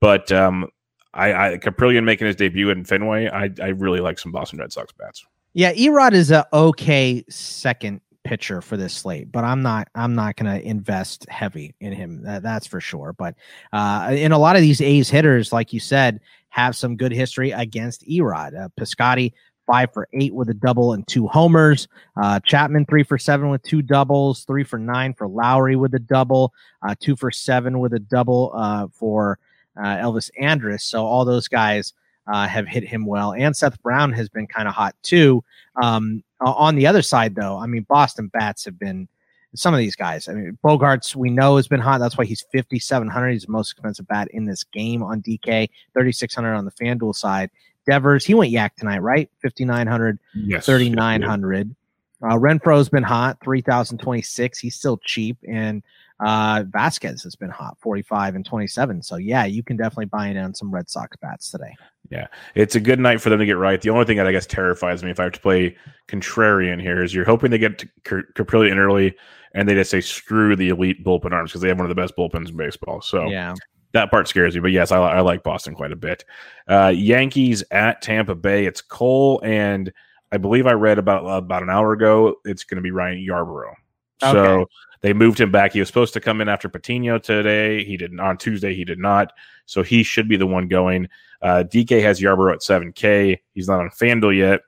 but 0.00 0.30
um, 0.30 0.68
I, 1.14 1.52
I 1.52 1.58
Kaprielian 1.58 2.04
making 2.04 2.26
his 2.26 2.36
debut 2.36 2.70
in 2.70 2.84
Fenway. 2.84 3.28
I, 3.28 3.50
I 3.62 3.68
really 3.68 4.00
like 4.00 4.18
some 4.18 4.32
Boston 4.32 4.58
Red 4.58 4.72
Sox 4.72 4.92
bats. 4.92 5.24
Yeah, 5.54 5.72
Erod 5.74 6.12
is 6.12 6.30
a 6.30 6.46
okay 6.52 7.24
second 7.28 8.00
pitcher 8.24 8.62
for 8.62 8.76
this 8.76 8.94
slate, 8.94 9.30
but 9.30 9.44
I'm 9.44 9.62
not 9.62 9.88
I'm 9.94 10.14
not 10.14 10.36
going 10.36 10.52
to 10.52 10.66
invest 10.66 11.28
heavy 11.28 11.74
in 11.80 11.92
him. 11.92 12.22
That, 12.22 12.42
that's 12.42 12.66
for 12.66 12.80
sure. 12.80 13.12
But 13.12 13.34
uh, 13.72 14.12
in 14.16 14.32
a 14.32 14.38
lot 14.38 14.56
of 14.56 14.62
these 14.62 14.80
A's 14.80 15.10
hitters, 15.10 15.52
like 15.52 15.72
you 15.72 15.80
said, 15.80 16.20
have 16.48 16.76
some 16.76 16.96
good 16.96 17.12
history 17.12 17.50
against 17.50 18.06
Erod. 18.08 18.58
Uh, 18.58 18.68
Piscotty 18.80 19.32
five 19.66 19.92
for 19.92 20.08
eight 20.12 20.34
with 20.34 20.48
a 20.48 20.54
double 20.54 20.92
and 20.92 21.06
two 21.06 21.26
homers. 21.28 21.88
Uh, 22.20 22.40
Chapman 22.40 22.86
three 22.86 23.02
for 23.02 23.18
seven 23.18 23.50
with 23.50 23.62
two 23.62 23.82
doubles, 23.82 24.44
three 24.44 24.64
for 24.64 24.78
nine 24.78 25.14
for 25.14 25.28
Lowrie 25.28 25.76
with 25.76 25.94
a 25.94 26.00
double, 26.00 26.52
uh, 26.86 26.94
two 26.98 27.16
for 27.16 27.30
seven 27.30 27.78
with 27.80 27.92
a 27.92 28.00
double 28.00 28.52
uh, 28.54 28.86
for 28.92 29.38
uh, 29.76 29.96
Elvis 29.96 30.30
Andrus. 30.40 30.84
So 30.84 31.04
all 31.04 31.24
those 31.24 31.48
guys 31.48 31.92
uh, 32.26 32.46
have 32.46 32.66
hit 32.66 32.84
him 32.84 33.06
well, 33.06 33.32
and 33.32 33.56
Seth 33.56 33.82
Brown 33.82 34.12
has 34.12 34.28
been 34.28 34.46
kind 34.46 34.68
of 34.68 34.74
hot 34.74 34.94
too. 35.02 35.42
Um, 35.80 36.22
on 36.40 36.74
the 36.74 36.86
other 36.86 37.02
side, 37.02 37.34
though, 37.34 37.58
I 37.58 37.66
mean, 37.66 37.86
Boston 37.88 38.28
bats 38.28 38.64
have 38.64 38.78
been 38.78 39.08
some 39.54 39.74
of 39.74 39.78
these 39.78 39.96
guys. 39.96 40.28
I 40.28 40.34
mean, 40.34 40.58
Bogaerts 40.64 41.14
we 41.14 41.30
know 41.30 41.56
has 41.56 41.68
been 41.68 41.80
hot. 41.80 41.98
That's 41.98 42.16
why 42.16 42.24
he's 42.24 42.44
fifty 42.52 42.78
seven 42.78 43.08
hundred. 43.08 43.32
He's 43.32 43.44
the 43.44 43.52
most 43.52 43.72
expensive 43.72 44.08
bat 44.08 44.28
in 44.32 44.46
this 44.46 44.64
game 44.64 45.02
on 45.02 45.22
DK. 45.22 45.68
Thirty 45.94 46.12
six 46.12 46.34
hundred 46.34 46.54
on 46.54 46.64
the 46.64 46.72
FanDuel 46.72 47.14
side. 47.14 47.50
Devers 47.86 48.24
he 48.24 48.34
went 48.34 48.50
yak 48.50 48.76
tonight, 48.76 49.00
right? 49.00 49.30
Fifty 49.40 49.64
nine 49.64 49.86
hundred. 49.86 50.18
Yes. 50.34 50.66
Thirty 50.66 50.88
nine 50.88 51.22
hundred. 51.22 51.74
Uh, 52.22 52.36
Renfroe's 52.36 52.88
been 52.88 53.02
hot, 53.02 53.36
3,026. 53.42 54.58
He's 54.58 54.76
still 54.76 54.98
cheap. 54.98 55.36
And 55.48 55.82
uh, 56.22 56.62
Vazquez 56.64 57.22
has 57.24 57.34
been 57.34 57.50
hot, 57.50 57.76
45 57.80 58.36
and 58.36 58.44
27. 58.44 59.02
So, 59.02 59.16
yeah, 59.16 59.44
you 59.44 59.62
can 59.62 59.76
definitely 59.76 60.06
buy 60.06 60.28
in 60.28 60.36
on 60.36 60.54
some 60.54 60.70
Red 60.70 60.88
Sox 60.88 61.16
bats 61.16 61.50
today. 61.50 61.74
Yeah, 62.10 62.28
it's 62.54 62.74
a 62.74 62.80
good 62.80 63.00
night 63.00 63.20
for 63.20 63.30
them 63.30 63.38
to 63.40 63.46
get 63.46 63.56
right. 63.56 63.80
The 63.80 63.90
only 63.90 64.04
thing 64.04 64.18
that 64.18 64.26
I 64.26 64.32
guess 64.32 64.46
terrifies 64.46 65.02
me 65.02 65.10
if 65.10 65.18
I 65.18 65.24
have 65.24 65.32
to 65.32 65.40
play 65.40 65.76
contrarian 66.08 66.80
here 66.80 67.02
is 67.02 67.14
you're 67.14 67.24
hoping 67.24 67.50
they 67.50 67.58
get 67.58 67.78
to 67.78 67.88
Kaprielian 68.04 68.76
early 68.76 69.16
and 69.54 69.68
they 69.68 69.74
just 69.74 69.90
say 69.90 70.00
screw 70.00 70.54
the 70.54 70.68
elite 70.68 71.04
bullpen 71.04 71.32
arms 71.32 71.50
because 71.50 71.62
they 71.62 71.68
have 71.68 71.78
one 71.78 71.90
of 71.90 71.94
the 71.94 72.00
best 72.00 72.16
bullpens 72.16 72.50
in 72.50 72.56
baseball. 72.56 73.00
So, 73.00 73.26
yeah. 73.26 73.54
That 73.92 74.10
part 74.10 74.26
scares 74.26 74.54
me, 74.54 74.60
but 74.60 74.70
yes, 74.70 74.90
I, 74.90 74.96
I 74.96 75.20
like 75.20 75.42
Boston 75.42 75.74
quite 75.74 75.92
a 75.92 75.96
bit. 75.96 76.24
Uh, 76.66 76.94
Yankees 76.94 77.62
at 77.70 78.00
Tampa 78.00 78.34
Bay. 78.34 78.64
It's 78.64 78.80
Cole 78.80 79.38
and 79.44 79.92
I 80.30 80.38
believe 80.38 80.66
I 80.66 80.72
read 80.72 80.98
about 80.98 81.26
about 81.26 81.62
an 81.62 81.68
hour 81.68 81.92
ago. 81.92 82.36
It's 82.46 82.64
going 82.64 82.76
to 82.76 82.82
be 82.82 82.90
Ryan 82.90 83.18
Yarbrough. 83.18 83.74
Okay. 84.22 84.32
So 84.32 84.66
they 85.02 85.12
moved 85.12 85.40
him 85.40 85.50
back. 85.50 85.72
He 85.72 85.80
was 85.80 85.88
supposed 85.88 86.14
to 86.14 86.20
come 86.20 86.40
in 86.40 86.48
after 86.48 86.68
Patino 86.68 87.18
today. 87.18 87.84
He 87.84 87.96
didn't 87.96 88.20
on 88.20 88.38
Tuesday. 88.38 88.74
He 88.74 88.84
did 88.84 88.98
not. 88.98 89.32
So 89.66 89.82
he 89.82 90.02
should 90.02 90.28
be 90.28 90.36
the 90.36 90.46
one 90.46 90.68
going. 90.68 91.08
Uh, 91.42 91.64
DK 91.66 92.02
has 92.02 92.20
Yarbrough 92.20 92.52
at 92.52 92.60
7K. 92.60 93.38
He's 93.52 93.68
not 93.68 93.80
on 93.80 93.90
FanDuel 93.90 94.36
yet. 94.36 94.60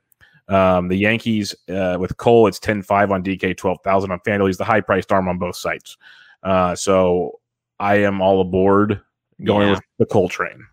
Um, 0.55 0.89
the 0.89 0.97
Yankees 0.97 1.55
uh, 1.71 1.97
with 1.99 2.17
Cole, 2.17 2.47
it's 2.47 2.59
10 2.59 2.83
5 2.83 3.13
on 3.13 3.25
DK, 3.25 3.57
12,000 3.57 4.11
on 4.11 4.21
FanDuel. 4.21 4.49
He's 4.49 4.59
the 4.59 4.65
high 4.65 4.81
priced 4.81 5.11
arm 5.13 5.29
on 5.29 5.39
both 5.39 5.57
sites. 5.57 5.97
Uh, 6.43 6.75
so 6.75 7.41
I 7.79 7.97
am 7.97 8.21
all 8.21 8.41
aboard 8.41 9.01
going 9.43 9.69
yeah. 9.69 9.75
with 9.75 9.83
the 9.99 10.07
Cole 10.07 10.29
train. 10.29 10.67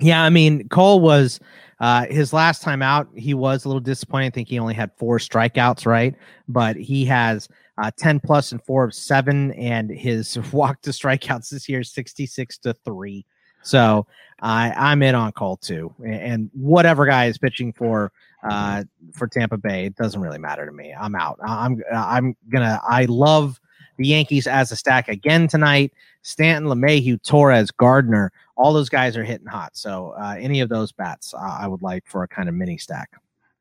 Yeah, 0.00 0.22
I 0.22 0.30
mean, 0.30 0.68
Cole 0.68 1.00
was 1.00 1.40
Uh, 1.80 2.06
his 2.06 2.32
last 2.32 2.60
time 2.60 2.82
out, 2.82 3.08
he 3.14 3.34
was 3.34 3.64
a 3.64 3.68
little 3.68 3.80
disappointing. 3.80 4.26
I 4.26 4.30
think 4.30 4.48
he 4.48 4.58
only 4.58 4.74
had 4.74 4.90
four 4.96 5.18
strikeouts, 5.18 5.86
right? 5.86 6.14
But 6.48 6.76
he 6.76 7.04
has 7.04 7.48
uh, 7.80 7.90
10 7.96 8.20
plus 8.20 8.52
and 8.52 8.62
four 8.64 8.84
of 8.84 8.94
seven, 8.94 9.52
and 9.52 9.90
his 9.90 10.38
walk 10.52 10.82
to 10.82 10.90
strikeouts 10.90 11.50
this 11.50 11.68
year 11.68 11.80
is 11.80 11.92
66 11.92 12.58
to 12.58 12.74
three. 12.74 13.24
So 13.62 14.06
I'm 14.40 15.02
in 15.02 15.14
on 15.14 15.32
Cole 15.32 15.56
too. 15.56 15.92
And 16.06 16.50
whatever 16.54 17.06
guy 17.06 17.26
is 17.26 17.38
pitching 17.38 17.72
for 17.72 18.12
uh, 18.48 18.84
for 19.12 19.26
Tampa 19.26 19.56
Bay, 19.56 19.86
it 19.86 19.96
doesn't 19.96 20.20
really 20.20 20.38
matter 20.38 20.64
to 20.64 20.72
me. 20.72 20.94
I'm 20.98 21.14
out. 21.14 21.38
I'm 21.42 21.82
I'm 21.92 22.36
gonna. 22.48 22.80
I 22.88 23.06
love 23.06 23.60
the 23.98 24.06
Yankees 24.06 24.46
as 24.46 24.70
a 24.70 24.76
stack 24.76 25.08
again 25.08 25.48
tonight. 25.48 25.92
Stanton, 26.22 26.70
LeMahieu, 26.70 27.22
Torres, 27.22 27.70
Gardner, 27.70 28.32
all 28.56 28.72
those 28.72 28.88
guys 28.88 29.16
are 29.16 29.24
hitting 29.24 29.46
hot. 29.46 29.76
So 29.76 30.14
uh, 30.18 30.36
any 30.38 30.60
of 30.60 30.68
those 30.68 30.92
bats, 30.92 31.34
uh, 31.34 31.58
I 31.60 31.66
would 31.66 31.82
like 31.82 32.04
for 32.06 32.22
a 32.22 32.28
kind 32.28 32.48
of 32.48 32.54
mini 32.54 32.78
stack. 32.78 33.10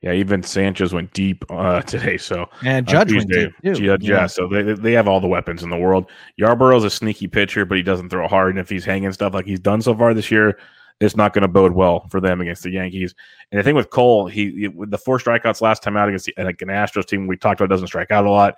Yeah, 0.01 0.13
even 0.13 0.44
Sanchez 0.44 0.94
went 0.94 1.12
deep 1.13 1.44
uh, 1.50 1.82
today. 1.84 2.18
So 2.18 2.48
and 2.63 2.88
uh, 2.88 2.92
Judge 2.92 3.13
went 3.13 3.30
deep 3.30 3.54
too. 3.63 3.74
Judge, 3.74 4.04
yeah. 4.04 4.22
yeah. 4.22 4.27
So 4.27 4.48
they 4.48 4.74
they 4.74 4.94
have 4.94 5.08
all 5.08 5.20
the 5.20 5.27
weapons 5.27 5.63
in 5.63 5.70
the 5.70 5.77
world. 5.77 6.10
Yarbrough's 6.39 6.84
a 6.84 6.89
sneaky 6.89 7.27
pitcher, 7.27 7.66
but 7.66 7.77
he 7.77 7.84
doesn't 7.84 8.10
throw 8.10 8.27
hard. 8.27 8.51
And 8.51 8.60
if 8.60 8.70
he's 8.70 8.86
hanging 8.86 9.12
stuff 9.13 9.34
like 9.34 9.46
he's 9.46 9.60
done 9.60 9.82
so 9.82 9.96
far 9.96 10.13
this 10.13 10.30
year, 10.30 10.60
it's 11.00 11.16
not 11.16 11.34
going 11.34 11.44
to 11.44 11.48
bode 11.48 11.74
well 11.74 12.08
for 12.10 12.20
them 12.20 12.42
against 12.42 12.63
the 12.63 12.72
Yankees. 12.72 13.13
And 13.51 13.60
the 13.60 13.63
thing 13.63 13.75
with 13.75 13.89
Cole, 13.89 14.27
he 14.27 14.68
with 14.68 14.92
the 14.92 14.98
four 14.98 15.20
strikeouts 15.20 15.62
last 15.62 15.84
time 15.84 15.98
out 15.98 16.10
against 16.10 16.25
the, 16.25 16.34
like 16.38 16.62
an 16.62 16.70
Astros 16.70 17.06
team, 17.06 17.27
we 17.27 17.38
talked 17.38 17.60
about 17.60 17.70
doesn't 17.70 17.88
strike 17.88 18.12
out 18.12 18.25
a 18.25 18.32
lot. 18.32 18.56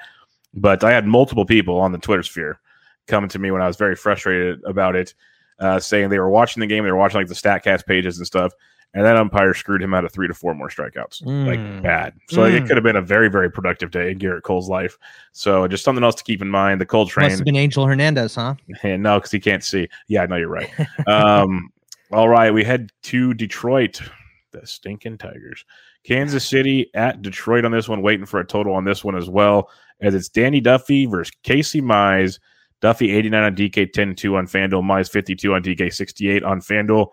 But 0.53 0.84
I 0.84 0.91
had 0.91 1.05
multiple 1.05 1.46
people 1.46 1.79
on 1.79 1.91
the 1.91 1.98
Twitter 2.00 2.24
sphere 2.24 2.60
coming 3.08 3.29
to 3.29 3.39
me 3.39 3.51
when 3.51 3.62
I 3.62 3.67
was 3.67 3.77
very 3.77 3.96
frustrated 3.96 4.63
about 4.63 4.96
it, 4.96 5.13
uh, 5.60 5.79
saying 5.79 6.10
they 6.10 6.19
were 6.19 6.29
watching 6.29 6.62
the 6.62 6.67
game, 6.67 6.84
they 6.84 6.91
were 6.91 6.98
watching 6.98 7.19
like 7.19 7.27
the 7.27 7.34
Statcast 7.34 7.86
pages 7.86 8.17
and 8.17 8.25
stuff, 8.25 8.53
and 8.93 9.05
that 9.05 9.15
umpire 9.15 9.53
screwed 9.53 9.81
him 9.81 9.93
out 9.93 10.03
of 10.03 10.12
three 10.12 10.27
to 10.27 10.34
four 10.34 10.55
more 10.55 10.69
strikeouts, 10.69 11.24
mm. 11.24 11.46
like 11.46 11.84
bad. 11.84 12.13
So 12.29 12.41
mm. 12.41 12.53
it 12.53 12.67
could 12.67 12.75
have 12.75 12.84
been 12.84 12.96
a 12.96 13.01
very 13.01 13.29
very 13.29 13.51
productive 13.51 13.91
day 13.91 14.12
in 14.12 14.19
Gerrit 14.19 14.43
Cole's 14.43 14.69
life. 14.69 14.98
So 15.31 15.67
just 15.67 15.84
something 15.84 16.03
else 16.03 16.15
to 16.15 16.24
keep 16.24 16.41
in 16.41 16.50
mind. 16.50 16.81
The 16.81 16.86
Cole 16.86 17.08
train 17.08 17.27
must 17.27 17.39
have 17.39 17.46
been 17.46 17.55
Angel 17.55 17.86
Hernandez, 17.86 18.36
huh? 18.36 18.55
And 18.84 19.03
no, 19.03 19.17
because 19.19 19.31
he 19.31 19.39
can't 19.39 19.63
see. 19.63 19.88
Yeah, 20.08 20.25
no, 20.25 20.38
you're 20.38 20.50
right. 20.50 20.72
um, 21.08 21.72
all 22.12 22.29
right, 22.29 22.51
we 22.51 22.63
head 22.63 22.91
to 23.03 23.34
Detroit. 23.34 24.01
The 24.51 24.65
stinking 24.65 25.19
Tigers. 25.19 25.63
Kansas 26.03 26.48
City 26.48 26.89
at 26.96 27.22
Detroit 27.22 27.65
on 27.65 27.72
this 27.72 27.88
one, 27.88 28.01
waiting 28.01 28.25
for 28.25 28.39
a 28.39 28.46
total 28.46 28.74
on 28.74 28.84
this 28.84 29.03
one 29.03 29.15
as 29.15 29.29
well 29.29 29.69
as 30.01 30.15
it's 30.15 30.29
Danny 30.29 30.60
Duffy 30.60 31.05
versus 31.05 31.31
Casey 31.43 31.81
Mize. 31.81 32.39
Duffy 32.81 33.12
89 33.12 33.43
on 33.43 33.55
DK 33.55 33.91
10 33.91 34.15
2 34.15 34.38
on 34.38 34.48
FanDuel, 34.48 34.84
Mize 34.84 35.12
52 35.12 35.53
on 35.53 35.62
DK 35.62 35.93
68 35.93 36.43
on 36.43 36.62
FanDuel. 36.62 37.10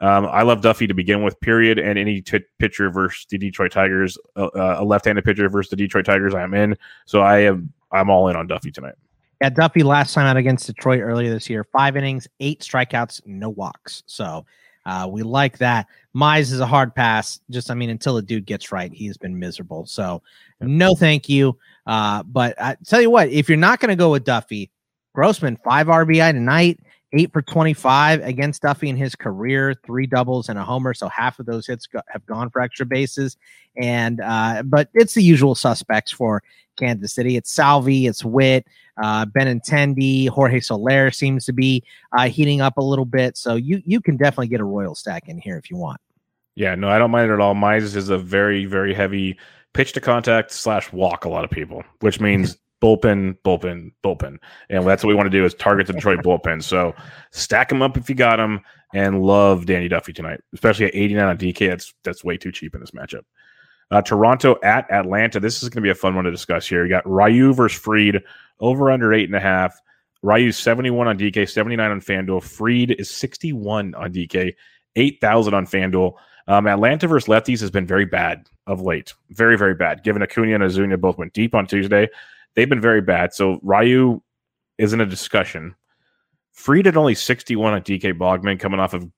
Um, 0.00 0.26
I 0.26 0.42
love 0.42 0.62
Duffy 0.62 0.86
to 0.86 0.94
begin 0.94 1.22
with, 1.22 1.38
period. 1.40 1.78
And 1.78 1.98
any 1.98 2.22
t- 2.22 2.40
pitcher 2.58 2.90
versus 2.90 3.26
the 3.28 3.38
Detroit 3.38 3.72
Tigers, 3.72 4.16
uh, 4.36 4.46
uh, 4.46 4.76
a 4.78 4.84
left-handed 4.84 5.24
pitcher 5.24 5.48
versus 5.48 5.70
the 5.70 5.76
Detroit 5.76 6.06
Tigers, 6.06 6.34
I'm 6.34 6.54
in. 6.54 6.76
So 7.04 7.20
I 7.20 7.40
am 7.40 7.72
I'm 7.92 8.08
all 8.08 8.28
in 8.28 8.36
on 8.36 8.46
Duffy 8.46 8.70
tonight. 8.70 8.94
Yeah, 9.40 9.50
Duffy 9.50 9.82
last 9.82 10.14
time 10.14 10.26
out 10.26 10.36
against 10.36 10.66
Detroit 10.66 11.00
earlier 11.00 11.30
this 11.30 11.48
year, 11.48 11.64
five 11.64 11.96
innings, 11.96 12.28
eight 12.40 12.60
strikeouts, 12.60 13.22
no 13.26 13.48
walks. 13.50 14.02
So 14.06 14.44
uh, 14.84 15.08
we 15.10 15.22
like 15.22 15.58
that. 15.58 15.86
Mize 16.14 16.52
is 16.52 16.60
a 16.60 16.66
hard 16.66 16.94
pass. 16.94 17.40
Just 17.50 17.70
I 17.70 17.74
mean, 17.74 17.90
until 17.90 18.14
the 18.14 18.22
dude 18.22 18.46
gets 18.46 18.72
right, 18.72 18.92
he's 18.92 19.16
been 19.16 19.38
miserable. 19.38 19.86
So 19.86 20.22
no, 20.60 20.94
thank 20.94 21.28
you. 21.28 21.58
Uh, 21.86 22.22
but 22.22 22.60
I 22.60 22.76
tell 22.84 23.00
you 23.00 23.10
what, 23.10 23.28
if 23.28 23.48
you're 23.48 23.58
not 23.58 23.80
going 23.80 23.90
to 23.90 23.96
go 23.96 24.10
with 24.10 24.24
Duffy, 24.24 24.70
Grossman, 25.14 25.56
five 25.56 25.86
RBI 25.86 26.32
tonight, 26.32 26.80
eight 27.12 27.32
for 27.32 27.42
25 27.42 28.22
against 28.22 28.62
Duffy 28.62 28.88
in 28.88 28.96
his 28.96 29.14
career, 29.14 29.74
three 29.84 30.06
doubles 30.06 30.48
and 30.48 30.58
a 30.58 30.64
homer. 30.64 30.94
So 30.94 31.08
half 31.08 31.38
of 31.38 31.46
those 31.46 31.66
hits 31.66 31.86
go- 31.86 32.02
have 32.08 32.24
gone 32.26 32.50
for 32.50 32.60
extra 32.60 32.86
bases. 32.86 33.36
And, 33.76 34.20
uh, 34.20 34.62
but 34.64 34.88
it's 34.94 35.14
the 35.14 35.22
usual 35.22 35.54
suspects 35.54 36.12
for 36.12 36.42
Kansas 36.78 37.12
City. 37.12 37.36
It's 37.36 37.50
Salvy, 37.50 38.06
it's 38.06 38.24
Witt, 38.24 38.66
uh, 39.02 39.26
Benintendi, 39.26 40.28
Jorge 40.28 40.60
Soler 40.60 41.10
seems 41.10 41.44
to 41.46 41.52
be 41.52 41.82
uh, 42.16 42.28
heating 42.28 42.60
up 42.60 42.76
a 42.76 42.82
little 42.82 43.04
bit. 43.04 43.36
So 43.36 43.54
you, 43.54 43.82
you 43.84 44.00
can 44.00 44.16
definitely 44.16 44.48
get 44.48 44.60
a 44.60 44.64
Royal 44.64 44.94
stack 44.94 45.28
in 45.28 45.38
here 45.38 45.56
if 45.56 45.70
you 45.70 45.76
want. 45.76 46.00
Yeah, 46.54 46.74
no, 46.74 46.88
I 46.88 46.98
don't 46.98 47.10
mind 47.10 47.30
it 47.30 47.34
at 47.34 47.40
all. 47.40 47.54
Mize 47.54 47.96
is 47.96 48.08
a 48.08 48.18
very, 48.18 48.66
very 48.66 48.92
heavy 48.92 49.38
pitch 49.72 49.92
to 49.92 50.00
contact 50.00 50.50
slash 50.50 50.92
walk 50.92 51.24
a 51.24 51.28
lot 51.28 51.44
of 51.44 51.50
people, 51.50 51.84
which 52.00 52.20
means 52.20 52.58
bullpen, 52.80 53.36
bullpen, 53.44 53.92
bullpen. 54.04 54.38
And 54.68 54.86
that's 54.86 55.04
what 55.04 55.08
we 55.08 55.14
want 55.14 55.26
to 55.26 55.38
do 55.38 55.44
is 55.44 55.54
target 55.54 55.86
the 55.86 55.92
Detroit 55.92 56.20
bullpen. 56.20 56.62
So 56.62 56.94
stack 57.30 57.68
them 57.68 57.82
up 57.82 57.96
if 57.96 58.08
you 58.08 58.14
got 58.14 58.36
them 58.36 58.60
and 58.94 59.22
love 59.22 59.66
Danny 59.66 59.88
Duffy 59.88 60.12
tonight, 60.12 60.40
especially 60.54 60.86
at 60.86 60.94
89 60.94 61.24
on 61.24 61.38
DK. 61.38 61.68
That's 61.68 61.94
that's 62.04 62.24
way 62.24 62.36
too 62.36 62.52
cheap 62.52 62.74
in 62.74 62.80
this 62.80 62.92
matchup. 62.92 63.24
Uh, 63.90 64.02
Toronto 64.02 64.56
at 64.62 64.90
Atlanta. 64.90 65.40
This 65.40 65.62
is 65.62 65.68
going 65.68 65.82
to 65.82 65.86
be 65.86 65.90
a 65.90 65.94
fun 65.94 66.14
one 66.14 66.24
to 66.24 66.30
discuss 66.30 66.66
here. 66.66 66.84
You 66.84 66.90
got 66.90 67.08
Ryu 67.10 67.52
versus 67.52 67.78
Fried 67.78 68.22
over 68.60 68.90
under 68.90 69.12
eight 69.12 69.28
and 69.28 69.34
a 69.34 69.40
half. 69.40 69.80
Ryu 70.22 70.52
71 70.52 71.08
on 71.08 71.18
DK, 71.18 71.48
79 71.48 71.90
on 71.90 72.00
FanDuel. 72.00 72.42
Fried 72.42 72.92
is 72.92 73.10
61 73.10 73.94
on 73.94 74.12
DK, 74.12 74.54
8,000 74.96 75.54
on 75.54 75.66
FanDuel. 75.66 76.14
Um, 76.46 76.66
Atlanta 76.66 77.08
versus 77.08 77.28
lefties 77.28 77.60
has 77.60 77.70
been 77.70 77.86
very 77.86 78.04
bad 78.04 78.48
of 78.66 78.80
late. 78.80 79.14
Very, 79.30 79.56
very 79.56 79.74
bad. 79.74 80.02
Given 80.02 80.22
Acuna 80.22 80.54
and 80.54 80.64
Ozuna 80.64 81.00
both 81.00 81.16
went 81.16 81.32
deep 81.32 81.54
on 81.54 81.66
Tuesday, 81.66 82.08
they've 82.54 82.68
been 82.68 82.80
very 82.80 83.00
bad. 83.00 83.34
So 83.34 83.58
Ryu 83.62 84.20
isn't 84.78 85.00
a 85.00 85.06
discussion. 85.06 85.74
Fried 86.52 86.86
at 86.86 86.96
only 86.96 87.14
61 87.14 87.74
on 87.74 87.82
DK 87.82 88.18
Bogman 88.18 88.58
coming 88.58 88.80
off 88.80 88.94
of 88.94 89.08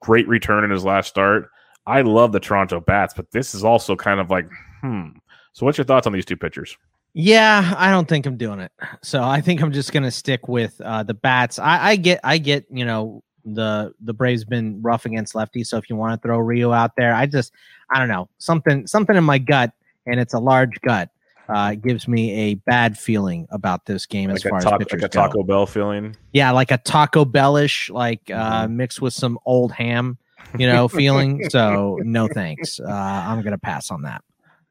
great 0.00 0.28
return 0.28 0.64
in 0.64 0.70
his 0.70 0.84
last 0.84 1.08
start. 1.08 1.48
I 1.86 2.02
love 2.02 2.32
the 2.32 2.40
Toronto 2.40 2.80
Bats, 2.80 3.14
but 3.14 3.30
this 3.30 3.54
is 3.54 3.64
also 3.64 3.96
kind 3.96 4.20
of 4.20 4.30
like, 4.30 4.48
hmm. 4.80 5.08
So 5.52 5.66
what's 5.66 5.78
your 5.78 5.84
thoughts 5.84 6.06
on 6.06 6.12
these 6.12 6.24
two 6.24 6.36
pitchers? 6.36 6.76
Yeah, 7.12 7.74
I 7.76 7.90
don't 7.90 8.08
think 8.08 8.26
I'm 8.26 8.36
doing 8.36 8.60
it. 8.60 8.70
So 9.02 9.22
I 9.22 9.40
think 9.40 9.62
I'm 9.62 9.72
just 9.72 9.92
gonna 9.92 10.10
stick 10.10 10.46
with 10.46 10.80
uh, 10.80 11.02
the 11.02 11.14
bats. 11.14 11.58
I, 11.58 11.90
I 11.90 11.96
get, 11.96 12.20
I 12.22 12.38
get, 12.38 12.66
you 12.70 12.84
know, 12.84 13.22
the 13.44 13.92
the 14.00 14.12
Braves 14.12 14.44
been 14.44 14.80
rough 14.82 15.06
against 15.06 15.34
lefties. 15.34 15.66
So 15.66 15.76
if 15.76 15.88
you 15.88 15.96
want 15.96 16.20
to 16.20 16.26
throw 16.26 16.38
Ryu 16.38 16.72
out 16.72 16.92
there, 16.96 17.14
I 17.14 17.26
just 17.26 17.52
I 17.90 17.98
don't 17.98 18.08
know 18.08 18.28
something 18.38 18.86
something 18.86 19.16
in 19.16 19.24
my 19.24 19.38
gut, 19.38 19.72
and 20.06 20.20
it's 20.20 20.34
a 20.34 20.38
large 20.38 20.80
gut. 20.82 21.10
Uh, 21.52 21.74
gives 21.74 22.06
me 22.08 22.32
a 22.32 22.54
bad 22.54 22.96
feeling 22.98 23.46
about 23.50 23.86
this 23.86 24.06
game 24.06 24.28
like 24.30 24.36
as 24.36 24.42
far 24.44 24.60
ta- 24.60 24.74
as 24.76 24.78
pitchers 24.78 25.02
like 25.02 25.10
a 25.10 25.12
Taco 25.12 25.38
go. 25.38 25.42
Bell 25.42 25.66
feeling. 25.66 26.16
Yeah, 26.32 26.50
like 26.52 26.70
a 26.70 26.78
Taco 26.78 27.24
Bellish, 27.24 27.90
like 27.90 28.30
uh, 28.30 28.66
Mhm. 28.66 28.70
mixed 28.72 29.00
with 29.02 29.12
some 29.14 29.38
old 29.46 29.72
ham, 29.72 30.18
you 30.58 30.66
know, 30.66 30.86
feeling. 30.88 31.48
So 31.50 31.98
no 32.02 32.28
thanks. 32.28 32.78
Uh, 32.80 32.86
I'm 32.88 33.42
gonna 33.42 33.58
pass 33.58 33.90
on 33.90 34.02
that. 34.02 34.22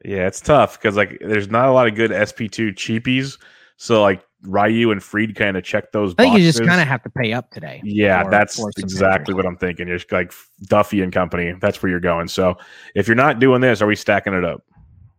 Yeah, 0.06 0.28
it's 0.28 0.40
tough 0.42 0.80
because 0.80 0.96
like 0.96 1.18
there's 1.20 1.50
not 1.50 1.68
a 1.68 1.72
lot 1.74 1.88
of 1.88 1.96
good 1.96 2.12
SP2 2.12 2.74
cheapies. 2.76 3.38
So 3.78 4.02
like 4.02 4.22
Ryu 4.44 4.92
and 4.92 5.04
Fried 5.04 5.36
kind 5.36 5.58
of 5.58 5.64
check 5.66 5.92
those. 5.92 6.14
I 6.18 6.24
think 6.24 6.38
you 6.38 6.44
just 6.46 6.64
kind 6.66 6.80
of 6.80 6.88
have 6.88 7.04
to 7.04 7.10
pay 7.10 7.34
up 7.34 7.52
today. 7.52 7.82
Yeah, 7.84 8.24
for- 8.24 8.32
that's 8.32 8.58
for 8.58 8.72
exactly 8.78 9.34
what 9.34 9.46
I'm 9.46 9.58
thinking. 9.58 9.88
You're 9.90 10.00
like 10.12 10.34
Duffy 10.64 11.02
and 11.02 11.12
company. 11.12 11.54
That's 11.60 11.82
where 11.84 11.90
you're 11.90 12.00
going. 12.00 12.30
So 12.30 12.58
if 12.96 13.08
you're 13.08 13.16
not 13.16 13.40
doing 13.40 13.60
this, 13.62 13.82
are 13.82 13.88
we 13.88 13.96
stacking 13.98 14.34
it 14.34 14.46
up? 14.46 14.64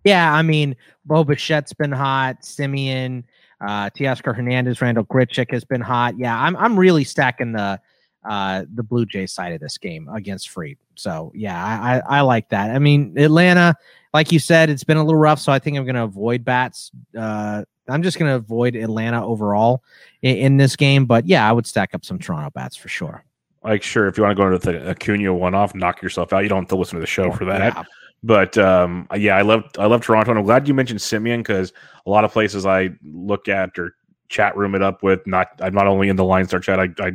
Yeah, 0.05 0.33
I 0.33 0.43
mean, 0.43 0.77
Bo 1.05 1.25
Bichette's 1.25 1.73
been 1.73 1.93
hot. 1.93 2.43
Semien, 2.43 3.25
uh, 3.61 3.91
Teoscar 3.91 4.35
Hernandez, 4.35 4.81
Randal 4.81 5.05
Grichuk 5.05 5.51
has 5.53 5.65
been 5.65 5.81
hot. 5.81 6.19
Yeah, 6.19 6.39
I'm 6.39 6.57
I'm 6.57 6.79
really 6.79 7.05
stacking 7.05 7.53
the 7.53 7.81
uh 8.29 8.65
the 8.75 8.83
Blue 8.83 9.07
Jays 9.07 9.33
side 9.33 9.53
of 9.53 9.61
this 9.61 9.79
game 9.79 10.09
against 10.09 10.51
Fried. 10.51 10.79
So 10.95 11.33
yeah, 11.35 11.63
I, 11.65 11.97
I 11.97 12.19
I 12.19 12.21
like 12.23 12.49
that. 12.51 12.71
I 12.71 12.79
mean, 12.79 13.17
Atlanta, 13.19 13.75
like 14.15 14.33
you 14.33 14.39
said, 14.39 14.71
it's 14.71 14.85
been 14.85 14.97
a 14.97 15.05
little 15.05 15.21
rough. 15.21 15.41
So 15.41 15.53
I 15.53 15.59
think 15.59 15.77
I'm 15.77 15.85
gonna 15.85 16.05
avoid 16.05 16.45
bats. 16.45 16.91
Uh 17.17 17.65
I'm 17.89 18.03
just 18.03 18.19
gonna 18.19 18.37
avoid 18.37 18.77
Atlanta 18.77 19.25
overall 19.25 19.83
in, 20.23 20.37
in 20.37 20.57
this 20.57 20.77
game. 20.77 21.07
But 21.07 21.27
yeah, 21.27 21.49
I 21.49 21.53
would 21.53 21.67
stack 21.67 21.95
up 21.95 22.05
some 22.05 22.19
Toronto 22.19 22.51
bats 22.55 22.77
for 22.77 22.89
sure. 22.89 23.25
Like, 23.63 23.83
sure, 23.83 24.07
if 24.07 24.17
you 24.17 24.23
want 24.23 24.37
to 24.37 24.43
go 24.43 24.51
into 24.51 24.73
the 24.73 24.91
Acuna 24.91 25.35
one 25.35 25.55
off, 25.55 25.75
knock 25.75 26.01
yourself 26.01 26.33
out. 26.33 26.39
You 26.39 26.49
don't 26.49 26.63
have 26.63 26.69
to 26.69 26.77
listen 26.77 26.95
to 26.97 27.01
the 27.01 27.07
show 27.07 27.31
for 27.31 27.45
that. 27.45 27.75
Yeah. 27.77 27.85
But 28.23 28.59
um, 28.59 29.07
yeah, 29.17 29.37
I 29.37 29.43
love 29.43 29.65
I 29.79 29.87
love 29.87 30.03
Toronto, 30.03 30.31
and 30.31 30.39
I'm 30.39 30.45
glad 30.45 30.69
you 30.69 30.75
mentioned 30.75 31.01
Semien 31.01 31.39
because 31.39 31.73
a 32.07 32.11
lot 32.11 32.25
of 32.25 32.33
places 32.33 32.67
I 32.67 32.91
look 33.03 33.49
at 33.49 33.79
or 33.79 33.95
chat 34.29 34.57
room 34.57 34.75
it 34.75 34.83
up 34.83 35.03
with. 35.03 35.27
Not 35.27 35.49
I'm 35.61 35.75
not 35.75 35.87
only 35.87 36.09
in 36.09 36.17
the 36.17 36.25
Line 36.25 36.47
Star 36.47 36.61
chat. 36.61 36.79
I 36.79 36.89
I, 36.99 37.13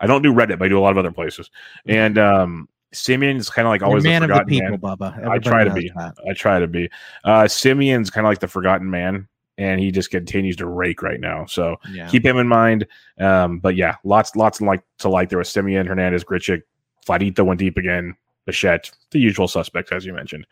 I 0.00 0.06
don't 0.06 0.22
do 0.22 0.32
Reddit, 0.32 0.58
but 0.58 0.66
I 0.66 0.68
do 0.68 0.78
a 0.78 0.80
lot 0.80 0.90
of 0.90 0.98
other 0.98 1.12
places. 1.12 1.50
And 1.86 2.18
um, 2.18 2.68
Semien's 2.92 3.50
kind 3.50 3.66
of 3.66 3.70
like 3.70 3.82
always 3.82 4.04
man 4.04 4.22
the 4.22 4.26
of 4.26 4.28
the 4.28 4.34
forgotten 4.34 4.48
people, 4.48 4.78
man. 4.78 4.96
Bubba. 4.96 5.28
I 5.28 5.38
try 5.38 5.64
to 5.64 5.72
be. 5.72 5.92
that. 5.94 6.14
I 6.28 6.32
try 6.32 6.58
to 6.58 6.66
be. 6.66 6.90
Uh, 7.24 7.42
Semien's 7.44 8.10
kind 8.10 8.26
of 8.26 8.30
like 8.30 8.40
the 8.40 8.48
forgotten 8.48 8.90
man, 8.90 9.28
and 9.58 9.80
he 9.80 9.90
just 9.90 10.10
continues 10.10 10.56
to 10.56 10.66
rake 10.66 11.02
right 11.02 11.20
now. 11.20 11.44
So 11.46 11.76
Yeah. 11.92 12.08
keep 12.08 12.24
him 12.24 12.38
in 12.38 12.48
mind. 12.48 12.86
Um, 13.20 13.58
but 13.58 13.76
yeah, 13.76 13.96
lots, 14.04 14.34
lots 14.36 14.60
like 14.60 14.82
to 14.98 15.08
like. 15.08 15.28
There 15.28 15.38
was 15.38 15.48
Semien, 15.48 15.86
Hernandez, 15.86 16.24
Grichuk, 16.24 16.62
Vladito 17.06 17.44
went 17.44 17.60
deep 17.60 17.76
again, 17.76 18.16
Bichette, 18.48 18.90
the 19.10 19.18
usual 19.18 19.46
suspects 19.46 19.92
as 19.92 20.06
you 20.06 20.14
mentioned. 20.14 20.46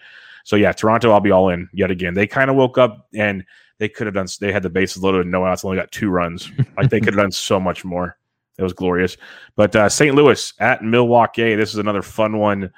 So 0.45 0.55
yeah, 0.55 0.73
Toronto, 0.73 1.11
I'll 1.13 1.21
be 1.21 1.31
all 1.31 1.49
in 1.49 1.67
yet 1.73 1.91
again. 1.91 2.13
They 2.13 2.27
kind 2.27 2.51
of 2.51 2.57
woke 2.57 2.77
up 2.77 3.09
and 3.15 3.43
they 3.79 3.89
could 3.89 4.07
have 4.07 4.15
done. 4.15 4.27
They 4.39 4.53
had 4.53 4.63
the 4.63 4.71
bases 4.71 5.03
loaded 5.03 5.23
and 5.23 5.31
no 5.31 5.47
outs, 5.47 5.65
only 5.65 5.79
got 5.79 5.91
two 5.91 6.11
runs. 6.11 6.53
like 6.77 6.91
they 6.91 7.01
could 7.01 7.15
have 7.15 7.23
done 7.23 7.33
so 7.33 7.59
much 7.59 7.87
more. 7.87 8.19
It 8.59 8.63
was 8.63 8.75
glorious. 8.75 9.17
But 9.57 9.75
uh, 9.75 9.89
St. 9.89 10.15
Louis 10.15 10.53
at 10.61 10.85
Milwaukee. 10.85 11.55
This 11.55 11.71
is 11.71 11.79
another 11.79 12.03
fun 12.03 12.37
one 12.37 12.71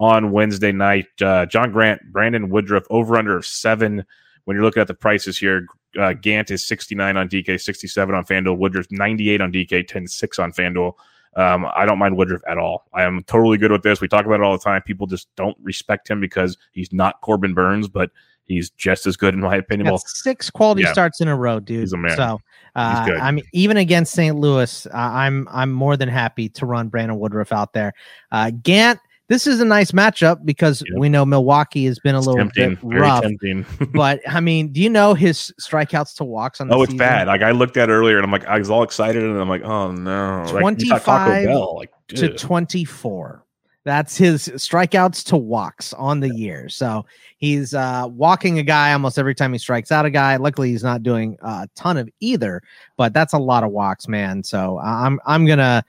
on 0.00 0.32
Wednesday 0.32 0.72
night. 0.72 1.06
Uh, 1.22 1.46
John 1.46 1.72
Gant, 1.72 2.02
Brandon 2.12 2.48
Woodruff, 2.48 2.84
over 2.90 3.16
under 3.16 3.40
seven. 3.42 4.04
When 4.44 4.56
you're 4.56 4.64
looking 4.64 4.80
at 4.80 4.88
the 4.88 4.94
prices 4.94 5.38
here, 5.38 5.66
uh, 5.98 6.14
Gant 6.14 6.50
is 6.50 6.66
69 6.66 7.16
on 7.16 7.28
DK, 7.28 7.60
67 7.60 8.14
on 8.14 8.24
FanDuel. 8.24 8.58
Woodruff 8.58 8.86
98 8.90 9.40
on 9.40 9.52
DK, 9.52 9.86
10 9.86 10.08
6 10.08 10.38
on 10.40 10.52
FanDuel. 10.52 10.94
Um, 11.36 11.66
I 11.74 11.84
don't 11.84 11.98
mind 11.98 12.16
Woodruff 12.16 12.42
at 12.48 12.58
all. 12.58 12.86
I 12.92 13.02
am 13.02 13.22
totally 13.24 13.58
good 13.58 13.72
with 13.72 13.82
this. 13.82 14.00
We 14.00 14.08
talk 14.08 14.26
about 14.26 14.40
it 14.40 14.42
all 14.42 14.52
the 14.52 14.62
time. 14.62 14.82
People 14.82 15.06
just 15.06 15.28
don't 15.36 15.56
respect 15.62 16.08
him 16.08 16.20
because 16.20 16.56
he's 16.72 16.92
not 16.92 17.20
Corbin 17.20 17.54
Burnes, 17.54 17.88
but 17.88 18.10
he's 18.46 18.70
just 18.70 19.06
as 19.06 19.16
good 19.16 19.34
in 19.34 19.40
my 19.40 19.56
opinion. 19.56 19.88
Well, 19.88 19.98
six 19.98 20.50
quality 20.50 20.82
yeah. 20.82 20.92
starts 20.92 21.20
in 21.20 21.28
a 21.28 21.36
row, 21.36 21.60
dude. 21.60 21.80
He's 21.80 21.92
a 21.92 21.96
man. 21.96 22.16
So 22.16 22.40
uh, 22.76 23.08
I 23.20 23.30
mean, 23.30 23.44
even 23.52 23.76
against 23.76 24.12
St. 24.12 24.36
Louis, 24.36 24.86
uh, 24.86 24.90
I'm 24.94 25.48
I'm 25.50 25.70
more 25.70 25.96
than 25.96 26.08
happy 26.08 26.48
to 26.50 26.66
run 26.66 26.88
Brandon 26.88 27.18
Woodruff 27.18 27.52
out 27.52 27.72
there. 27.72 27.92
Uh, 28.32 28.50
Gant 28.50 28.98
this 29.28 29.46
is 29.46 29.60
a 29.60 29.64
nice 29.64 29.92
matchup 29.92 30.44
because 30.44 30.82
yep. 30.86 30.98
we 30.98 31.08
know 31.08 31.24
Milwaukee 31.24 31.86
has 31.86 31.98
been 31.98 32.14
a 32.14 32.18
it's 32.18 32.26
little 32.26 32.50
tempting, 32.50 32.74
bit 32.88 32.98
rough. 32.98 33.24
but 33.94 34.20
I 34.28 34.40
mean, 34.40 34.68
do 34.68 34.80
you 34.82 34.90
know 34.90 35.14
his 35.14 35.52
strikeouts 35.60 36.16
to 36.16 36.24
walks 36.24 36.60
on? 36.60 36.72
oh, 36.72 36.82
it's 36.82 36.90
season? 36.90 36.98
bad. 36.98 37.26
Like 37.28 37.42
I 37.42 37.52
looked 37.52 37.76
at 37.76 37.88
earlier, 37.88 38.16
and 38.16 38.24
I'm 38.24 38.30
like, 38.30 38.44
I 38.44 38.58
was 38.58 38.70
all 38.70 38.82
excited, 38.82 39.22
and 39.22 39.38
I'm 39.40 39.48
like, 39.48 39.62
oh 39.62 39.92
no, 39.92 40.44
twenty 40.48 40.88
five 40.90 41.48
like, 41.48 41.90
to 42.08 42.36
twenty 42.36 42.84
four. 42.84 43.44
That's 43.84 44.16
his 44.16 44.48
strikeouts 44.48 45.24
to 45.26 45.36
walks 45.36 45.92
on 45.92 46.20
the 46.20 46.34
year. 46.34 46.70
So 46.70 47.04
he's 47.36 47.74
uh, 47.74 48.06
walking 48.08 48.58
a 48.58 48.62
guy 48.62 48.94
almost 48.94 49.18
every 49.18 49.34
time 49.34 49.52
he 49.52 49.58
strikes 49.58 49.92
out 49.92 50.06
a 50.06 50.10
guy. 50.10 50.36
Luckily, 50.36 50.70
he's 50.70 50.82
not 50.82 51.02
doing 51.02 51.36
a 51.42 51.68
ton 51.74 51.98
of 51.98 52.08
either, 52.20 52.62
but 52.96 53.12
that's 53.12 53.34
a 53.34 53.38
lot 53.38 53.62
of 53.62 53.72
walks, 53.72 54.08
man. 54.08 54.42
So 54.42 54.78
I'm 54.78 55.20
I'm 55.26 55.46
gonna 55.46 55.84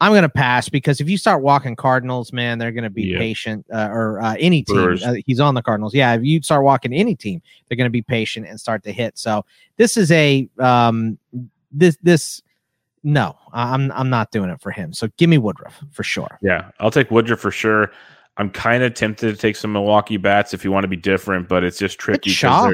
I'm 0.00 0.12
going 0.12 0.22
to 0.22 0.28
pass 0.28 0.68
because 0.68 1.00
if 1.00 1.08
you 1.08 1.16
start 1.16 1.42
walking 1.42 1.74
Cardinals, 1.74 2.32
man, 2.32 2.58
they're 2.58 2.72
going 2.72 2.84
to 2.84 2.90
be 2.90 3.04
yeah. 3.04 3.18
patient 3.18 3.64
uh, 3.72 3.88
or 3.90 4.20
uh, 4.20 4.36
any 4.38 4.62
team. 4.62 4.98
Uh, 5.02 5.14
he's 5.24 5.40
on 5.40 5.54
the 5.54 5.62
Cardinals. 5.62 5.94
Yeah, 5.94 6.14
if 6.14 6.22
you 6.22 6.42
start 6.42 6.64
walking 6.64 6.92
any 6.92 7.14
team, 7.14 7.40
they're 7.68 7.76
going 7.76 7.86
to 7.86 7.90
be 7.90 8.02
patient 8.02 8.46
and 8.46 8.60
start 8.60 8.82
to 8.84 8.92
hit. 8.92 9.16
So 9.16 9.44
this 9.78 9.96
is 9.96 10.12
a 10.12 10.48
um, 10.58 11.18
this 11.72 11.96
this 12.02 12.42
no, 13.02 13.36
I'm 13.52 13.90
I'm 13.92 14.10
not 14.10 14.32
doing 14.32 14.50
it 14.50 14.60
for 14.60 14.70
him. 14.70 14.92
So 14.92 15.08
give 15.16 15.30
me 15.30 15.38
Woodruff 15.38 15.82
for 15.92 16.02
sure. 16.02 16.38
Yeah, 16.42 16.70
I'll 16.78 16.90
take 16.90 17.10
Woodruff 17.10 17.40
for 17.40 17.50
sure. 17.50 17.90
I'm 18.36 18.50
kind 18.50 18.82
of 18.82 18.92
tempted 18.92 19.34
to 19.34 19.40
take 19.40 19.56
some 19.56 19.72
Milwaukee 19.72 20.18
bats 20.18 20.52
if 20.52 20.62
you 20.62 20.70
want 20.70 20.84
to 20.84 20.88
be 20.88 20.96
different, 20.96 21.48
but 21.48 21.64
it's 21.64 21.78
just 21.78 21.98
tricky. 21.98 22.30
Shaw. 22.30 22.72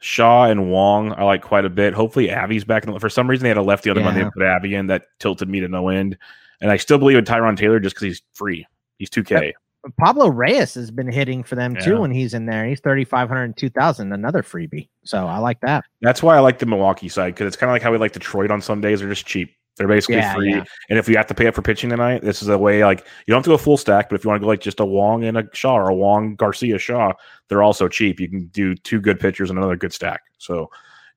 Shaw 0.00 0.44
and 0.44 0.70
Wong 0.70 1.12
I 1.12 1.24
like 1.24 1.42
quite 1.42 1.64
a 1.64 1.70
bit. 1.70 1.92
Hopefully 1.92 2.30
Avi's 2.30 2.64
back. 2.64 2.84
In 2.84 2.92
the, 2.92 2.98
for 2.98 3.10
some 3.10 3.28
reason 3.28 3.42
they 3.44 3.48
had 3.48 3.58
a 3.58 3.62
lefty 3.62 3.90
other 3.90 4.00
yeah. 4.00 4.06
Monday 4.06 4.30
put 4.32 4.42
Avi 4.42 4.74
in 4.74 4.86
that 4.88 5.02
tilted 5.18 5.48
me 5.48 5.60
to 5.60 5.68
no 5.68 5.88
end. 5.88 6.16
And 6.60 6.70
I 6.70 6.76
still 6.76 6.98
believe 6.98 7.16
in 7.16 7.24
Tyrone 7.24 7.56
Taylor 7.56 7.80
just 7.80 7.94
because 7.94 8.06
he's 8.06 8.22
free. 8.34 8.66
He's 8.98 9.10
2K. 9.10 9.52
Pablo 9.96 10.28
Reyes 10.28 10.74
has 10.74 10.90
been 10.90 11.10
hitting 11.10 11.42
for 11.42 11.54
them 11.54 11.74
yeah. 11.74 11.80
too 11.80 12.00
when 12.00 12.10
he's 12.10 12.34
in 12.34 12.46
there. 12.46 12.66
He's 12.66 12.80
3,500 12.80 13.42
and 13.42 13.56
2,000, 13.56 14.12
another 14.12 14.42
freebie. 14.42 14.88
So 15.04 15.26
I 15.26 15.38
like 15.38 15.60
that. 15.60 15.84
That's 16.00 16.22
why 16.22 16.36
I 16.36 16.40
like 16.40 16.58
the 16.58 16.66
Milwaukee 16.66 17.08
side 17.08 17.34
because 17.34 17.46
it's 17.46 17.56
kind 17.56 17.70
of 17.70 17.74
like 17.74 17.82
how 17.82 17.92
we 17.92 17.98
like 17.98 18.12
Detroit 18.12 18.50
on 18.50 18.60
some 18.60 18.80
days. 18.80 19.00
They're 19.00 19.08
just 19.08 19.26
cheap. 19.26 19.54
They're 19.76 19.86
basically 19.86 20.16
yeah, 20.16 20.34
free. 20.34 20.50
Yeah. 20.50 20.64
And 20.90 20.98
if 20.98 21.08
you 21.08 21.16
have 21.16 21.28
to 21.28 21.34
pay 21.34 21.46
up 21.46 21.54
for 21.54 21.62
pitching 21.62 21.90
tonight, 21.90 22.22
this 22.22 22.42
is 22.42 22.48
a 22.48 22.58
way 22.58 22.84
like 22.84 23.06
you 23.26 23.32
don't 23.32 23.38
have 23.38 23.44
to 23.44 23.50
go 23.50 23.56
full 23.56 23.76
stack, 23.76 24.08
but 24.08 24.16
if 24.16 24.24
you 24.24 24.28
want 24.28 24.40
to 24.40 24.44
go 24.44 24.48
like 24.48 24.60
just 24.60 24.80
a 24.80 24.84
Wong 24.84 25.24
and 25.24 25.38
a 25.38 25.48
Shaw 25.52 25.76
or 25.76 25.88
a 25.88 25.94
Wong 25.94 26.34
Garcia 26.34 26.78
Shaw, 26.78 27.12
they're 27.48 27.62
also 27.62 27.86
cheap. 27.86 28.18
You 28.18 28.28
can 28.28 28.46
do 28.48 28.74
two 28.74 29.00
good 29.00 29.20
pitchers 29.20 29.50
and 29.50 29.58
another 29.58 29.76
good 29.76 29.92
stack. 29.92 30.22
So 30.38 30.68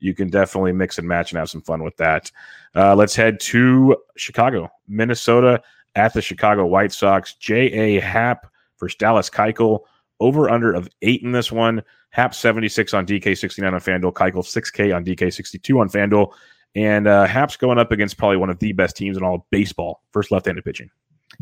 you 0.01 0.13
can 0.13 0.29
definitely 0.29 0.73
mix 0.73 0.97
and 0.97 1.07
match 1.07 1.31
and 1.31 1.39
have 1.39 1.49
some 1.49 1.61
fun 1.61 1.83
with 1.83 1.95
that. 1.97 2.31
Uh, 2.75 2.95
let's 2.95 3.15
head 3.15 3.39
to 3.39 3.95
Chicago, 4.17 4.69
Minnesota 4.87 5.61
at 5.95 6.13
the 6.13 6.21
Chicago 6.21 6.65
White 6.65 6.91
Sox. 6.91 7.35
J.A. 7.35 7.99
Happ 7.99 8.47
versus 8.79 8.97
Dallas 8.97 9.29
Keuchel. 9.29 9.81
Over 10.19 10.49
under 10.49 10.73
of 10.73 10.87
eight 11.01 11.23
in 11.23 11.31
this 11.31 11.51
one. 11.51 11.81
Happ 12.09 12.35
76 12.35 12.93
on 12.93 13.05
DK 13.05 13.37
69 13.37 13.73
on 13.73 13.79
FanDuel. 13.79 14.13
Keuchel 14.13 14.43
6K 14.43 14.95
on 14.95 15.05
DK 15.05 15.33
62 15.33 15.79
on 15.79 15.89
FanDuel. 15.89 16.31
And 16.75 17.07
uh, 17.07 17.25
Happ's 17.25 17.57
going 17.57 17.79
up 17.79 17.91
against 17.91 18.17
probably 18.17 18.37
one 18.37 18.49
of 18.49 18.59
the 18.59 18.71
best 18.73 18.95
teams 18.95 19.17
in 19.17 19.23
all 19.23 19.35
of 19.35 19.41
baseball. 19.49 20.03
First 20.11 20.31
left 20.31 20.45
handed 20.45 20.63
pitching. 20.63 20.89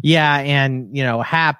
Yeah. 0.01 0.37
And, 0.37 0.95
you 0.95 1.03
know, 1.03 1.21
Happ, 1.21 1.59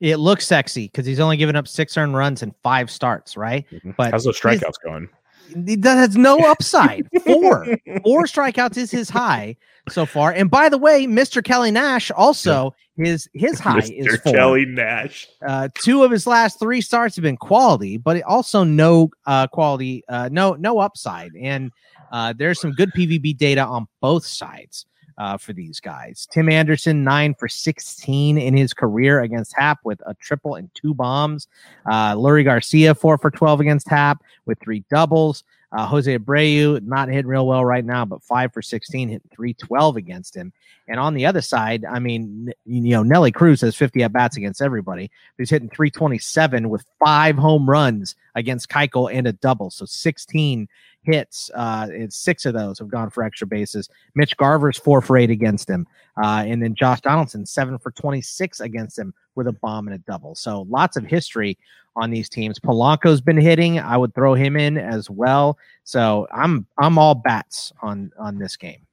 it 0.00 0.16
looks 0.16 0.46
sexy 0.46 0.86
because 0.86 1.06
he's 1.06 1.20
only 1.20 1.36
given 1.36 1.56
up 1.56 1.66
six 1.66 1.96
earned 1.96 2.14
runs 2.14 2.42
and 2.42 2.54
five 2.62 2.90
starts, 2.90 3.36
right? 3.36 3.66
Mm-hmm. 3.70 3.92
But 3.96 4.12
how's 4.12 4.24
those 4.24 4.38
strikeouts 4.38 4.74
going? 4.84 5.08
That 5.54 5.96
has 5.96 6.16
no 6.16 6.38
upside. 6.50 7.08
Four, 7.24 7.66
four 8.04 8.24
strikeouts 8.24 8.76
is 8.76 8.90
his 8.90 9.10
high 9.10 9.56
so 9.88 10.06
far. 10.06 10.32
And 10.32 10.50
by 10.50 10.68
the 10.68 10.78
way, 10.78 11.06
Mr. 11.06 11.42
Kelly 11.42 11.70
Nash 11.70 12.10
also 12.10 12.74
his 12.96 13.28
his 13.32 13.58
high 13.60 13.80
Mr. 13.80 14.06
is 14.06 14.20
four. 14.20 14.32
Kelly 14.32 14.64
Nash. 14.66 15.28
Uh, 15.46 15.68
two 15.74 16.04
of 16.04 16.10
his 16.10 16.26
last 16.26 16.58
three 16.58 16.80
starts 16.80 17.16
have 17.16 17.22
been 17.22 17.36
quality, 17.36 17.96
but 17.96 18.20
also 18.22 18.64
no 18.64 19.10
uh, 19.26 19.46
quality, 19.46 20.02
uh, 20.08 20.28
no 20.30 20.54
no 20.54 20.78
upside. 20.78 21.32
And 21.36 21.70
uh, 22.12 22.34
there's 22.36 22.60
some 22.60 22.72
good 22.72 22.90
PVB 22.96 23.36
data 23.36 23.62
on 23.62 23.86
both 24.00 24.26
sides 24.26 24.86
uh, 25.18 25.36
for 25.36 25.52
these 25.52 25.80
guys. 25.80 26.26
Tim 26.30 26.48
Anderson, 26.48 27.04
nine 27.04 27.34
for 27.34 27.48
16 27.48 28.38
in 28.38 28.56
his 28.56 28.72
career 28.72 29.20
against 29.20 29.54
Happ 29.56 29.80
with 29.84 30.00
a 30.06 30.14
triple 30.14 30.54
and 30.54 30.70
two 30.74 30.94
bombs. 30.94 31.48
Uh, 31.86 32.14
Leury 32.14 32.44
Garcia, 32.44 32.94
four 32.94 33.18
for 33.18 33.30
12 33.30 33.60
against 33.60 33.88
Happ 33.88 34.22
with 34.46 34.58
three 34.60 34.84
doubles. 34.88 35.44
Uh, 35.70 35.86
Jose 35.86 36.18
Abreu, 36.18 36.82
not 36.82 37.08
hitting 37.08 37.26
real 37.26 37.46
well 37.46 37.64
right 37.64 37.84
now, 37.84 38.04
but 38.04 38.22
five 38.22 38.52
for 38.52 38.62
16, 38.62 39.08
hitting 39.08 39.30
312 39.34 39.96
against 39.96 40.34
him. 40.34 40.52
And 40.88 40.98
on 40.98 41.12
the 41.12 41.26
other 41.26 41.42
side, 41.42 41.84
I 41.84 41.98
mean, 41.98 42.52
you 42.64 42.90
know, 42.90 43.02
Nelly 43.02 43.32
Cruz 43.32 43.60
has 43.60 43.76
50 43.76 44.02
at 44.02 44.12
bats 44.12 44.38
against 44.38 44.62
everybody. 44.62 45.10
He's 45.36 45.50
hitting 45.50 45.68
327 45.68 46.70
with 46.70 46.86
five 46.98 47.36
home 47.36 47.68
runs 47.68 48.16
against 48.34 48.70
Keuchel 48.70 49.12
and 49.12 49.26
a 49.26 49.32
double. 49.32 49.70
So 49.70 49.84
16 49.84 50.68
hits. 51.02 51.50
Uh, 51.54 51.88
six 52.08 52.46
of 52.46 52.54
those 52.54 52.78
have 52.78 52.88
gone 52.88 53.10
for 53.10 53.22
extra 53.22 53.46
bases. 53.46 53.90
Mitch 54.14 54.36
Garver's 54.36 54.78
four 54.78 55.02
for 55.02 55.18
eight 55.18 55.30
against 55.30 55.68
him. 55.68 55.86
Uh, 56.22 56.44
and 56.46 56.62
then 56.62 56.74
Josh 56.74 57.02
Donaldson, 57.02 57.44
seven 57.44 57.78
for 57.78 57.90
26 57.90 58.60
against 58.60 58.98
him 58.98 59.12
with 59.38 59.46
a 59.46 59.52
bomb 59.52 59.88
and 59.88 59.94
a 59.94 59.98
double. 59.98 60.34
So 60.34 60.66
lots 60.68 60.98
of 60.98 61.04
history 61.04 61.56
on 61.96 62.10
these 62.10 62.28
teams. 62.28 62.58
Polanco's 62.58 63.22
been 63.22 63.40
hitting. 63.40 63.78
I 63.78 63.96
would 63.96 64.14
throw 64.14 64.34
him 64.34 64.56
in 64.56 64.76
as 64.76 65.08
well. 65.08 65.56
So 65.84 66.26
I'm 66.32 66.66
I'm 66.76 66.98
all 66.98 67.14
bats 67.14 67.72
on 67.80 68.12
on 68.18 68.38
this 68.38 68.56
game. 68.56 68.86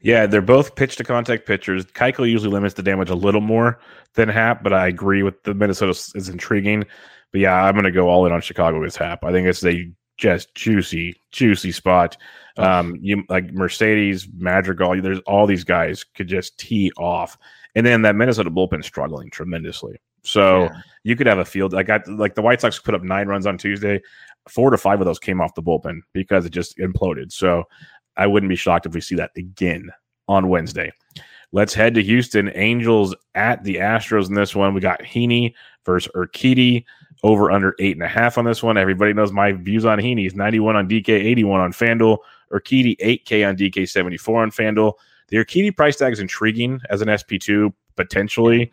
Yeah, 0.00 0.26
they're 0.26 0.42
both 0.42 0.76
pitch 0.76 0.96
to 0.96 1.04
contact 1.04 1.46
pitchers. 1.46 1.84
Keuchel 1.86 2.28
usually 2.28 2.52
limits 2.52 2.74
the 2.74 2.82
damage 2.82 3.10
a 3.10 3.14
little 3.14 3.40
more 3.40 3.80
than 4.14 4.28
Happ, 4.28 4.62
but 4.62 4.72
I 4.72 4.86
agree 4.86 5.22
with 5.22 5.42
the 5.42 5.54
Minnesota 5.54 5.90
is 6.14 6.28
intriguing. 6.28 6.84
But 7.32 7.40
yeah, 7.40 7.64
I'm 7.64 7.74
going 7.74 7.84
to 7.84 7.92
go 7.92 8.08
all 8.08 8.26
in 8.26 8.32
on 8.32 8.40
Chicago 8.40 8.80
with 8.80 8.96
Happ. 8.96 9.24
I 9.24 9.32
think 9.32 9.46
it's 9.46 9.64
a 9.64 9.90
just 10.16 10.54
juicy, 10.54 11.20
juicy 11.30 11.72
spot. 11.72 12.16
Um, 12.56 12.98
you 13.00 13.22
like 13.28 13.52
Mercedes, 13.52 14.26
Madrigal. 14.36 15.00
There's 15.00 15.20
all 15.20 15.46
these 15.46 15.64
guys 15.64 16.04
could 16.04 16.26
just 16.26 16.58
tee 16.58 16.90
off, 16.98 17.38
and 17.78 17.86
then 17.86 18.02
that 18.02 18.16
Minnesota 18.16 18.50
bullpen 18.50 18.82
struggling 18.82 19.30
tremendously. 19.30 20.00
So 20.24 20.64
yeah. 20.64 20.80
you 21.04 21.14
could 21.14 21.28
have 21.28 21.38
a 21.38 21.44
field 21.44 21.72
like 21.72 21.88
I 21.88 22.02
like 22.08 22.34
the 22.34 22.42
White 22.42 22.60
Sox 22.60 22.80
put 22.80 22.92
up 22.92 23.04
nine 23.04 23.28
runs 23.28 23.46
on 23.46 23.56
Tuesday. 23.56 24.02
Four 24.48 24.70
to 24.70 24.76
five 24.76 25.00
of 25.00 25.06
those 25.06 25.20
came 25.20 25.40
off 25.40 25.54
the 25.54 25.62
bullpen 25.62 26.00
because 26.12 26.44
it 26.44 26.50
just 26.50 26.76
imploded. 26.78 27.30
So 27.30 27.62
I 28.16 28.26
wouldn't 28.26 28.50
be 28.50 28.56
shocked 28.56 28.86
if 28.86 28.94
we 28.94 29.00
see 29.00 29.14
that 29.14 29.30
again 29.36 29.90
on 30.26 30.48
Wednesday. 30.48 30.92
Let's 31.52 31.72
head 31.72 31.94
to 31.94 32.02
Houston. 32.02 32.50
Angels 32.56 33.14
at 33.36 33.62
the 33.62 33.76
Astros 33.76 34.26
in 34.28 34.34
this 34.34 34.56
one. 34.56 34.74
We 34.74 34.80
got 34.80 35.00
Heaney 35.02 35.54
versus 35.86 36.10
Urquidy 36.16 36.84
over 37.22 37.52
under 37.52 37.76
eight 37.78 37.94
and 37.96 38.02
a 38.02 38.08
half 38.08 38.38
on 38.38 38.44
this 38.44 38.60
one. 38.60 38.76
Everybody 38.76 39.12
knows 39.12 39.30
my 39.30 39.52
views 39.52 39.84
on 39.84 39.98
Heaney. 39.98 40.22
He's 40.22 40.34
91 40.34 40.74
on 40.74 40.88
DK, 40.88 41.10
81 41.10 41.60
on 41.60 41.72
FanDuel. 41.72 42.18
Urquidy, 42.52 42.96
8K 42.98 43.48
on 43.48 43.56
DK, 43.56 43.88
74 43.88 44.42
on 44.42 44.50
FanDuel. 44.50 44.94
The 45.28 45.36
Urquidy 45.36 45.76
price 45.76 45.96
tag 45.96 46.12
is 46.12 46.20
intriguing 46.20 46.80
as 46.90 47.00
an 47.00 47.08
SP2 47.08 47.72
potentially, 47.96 48.70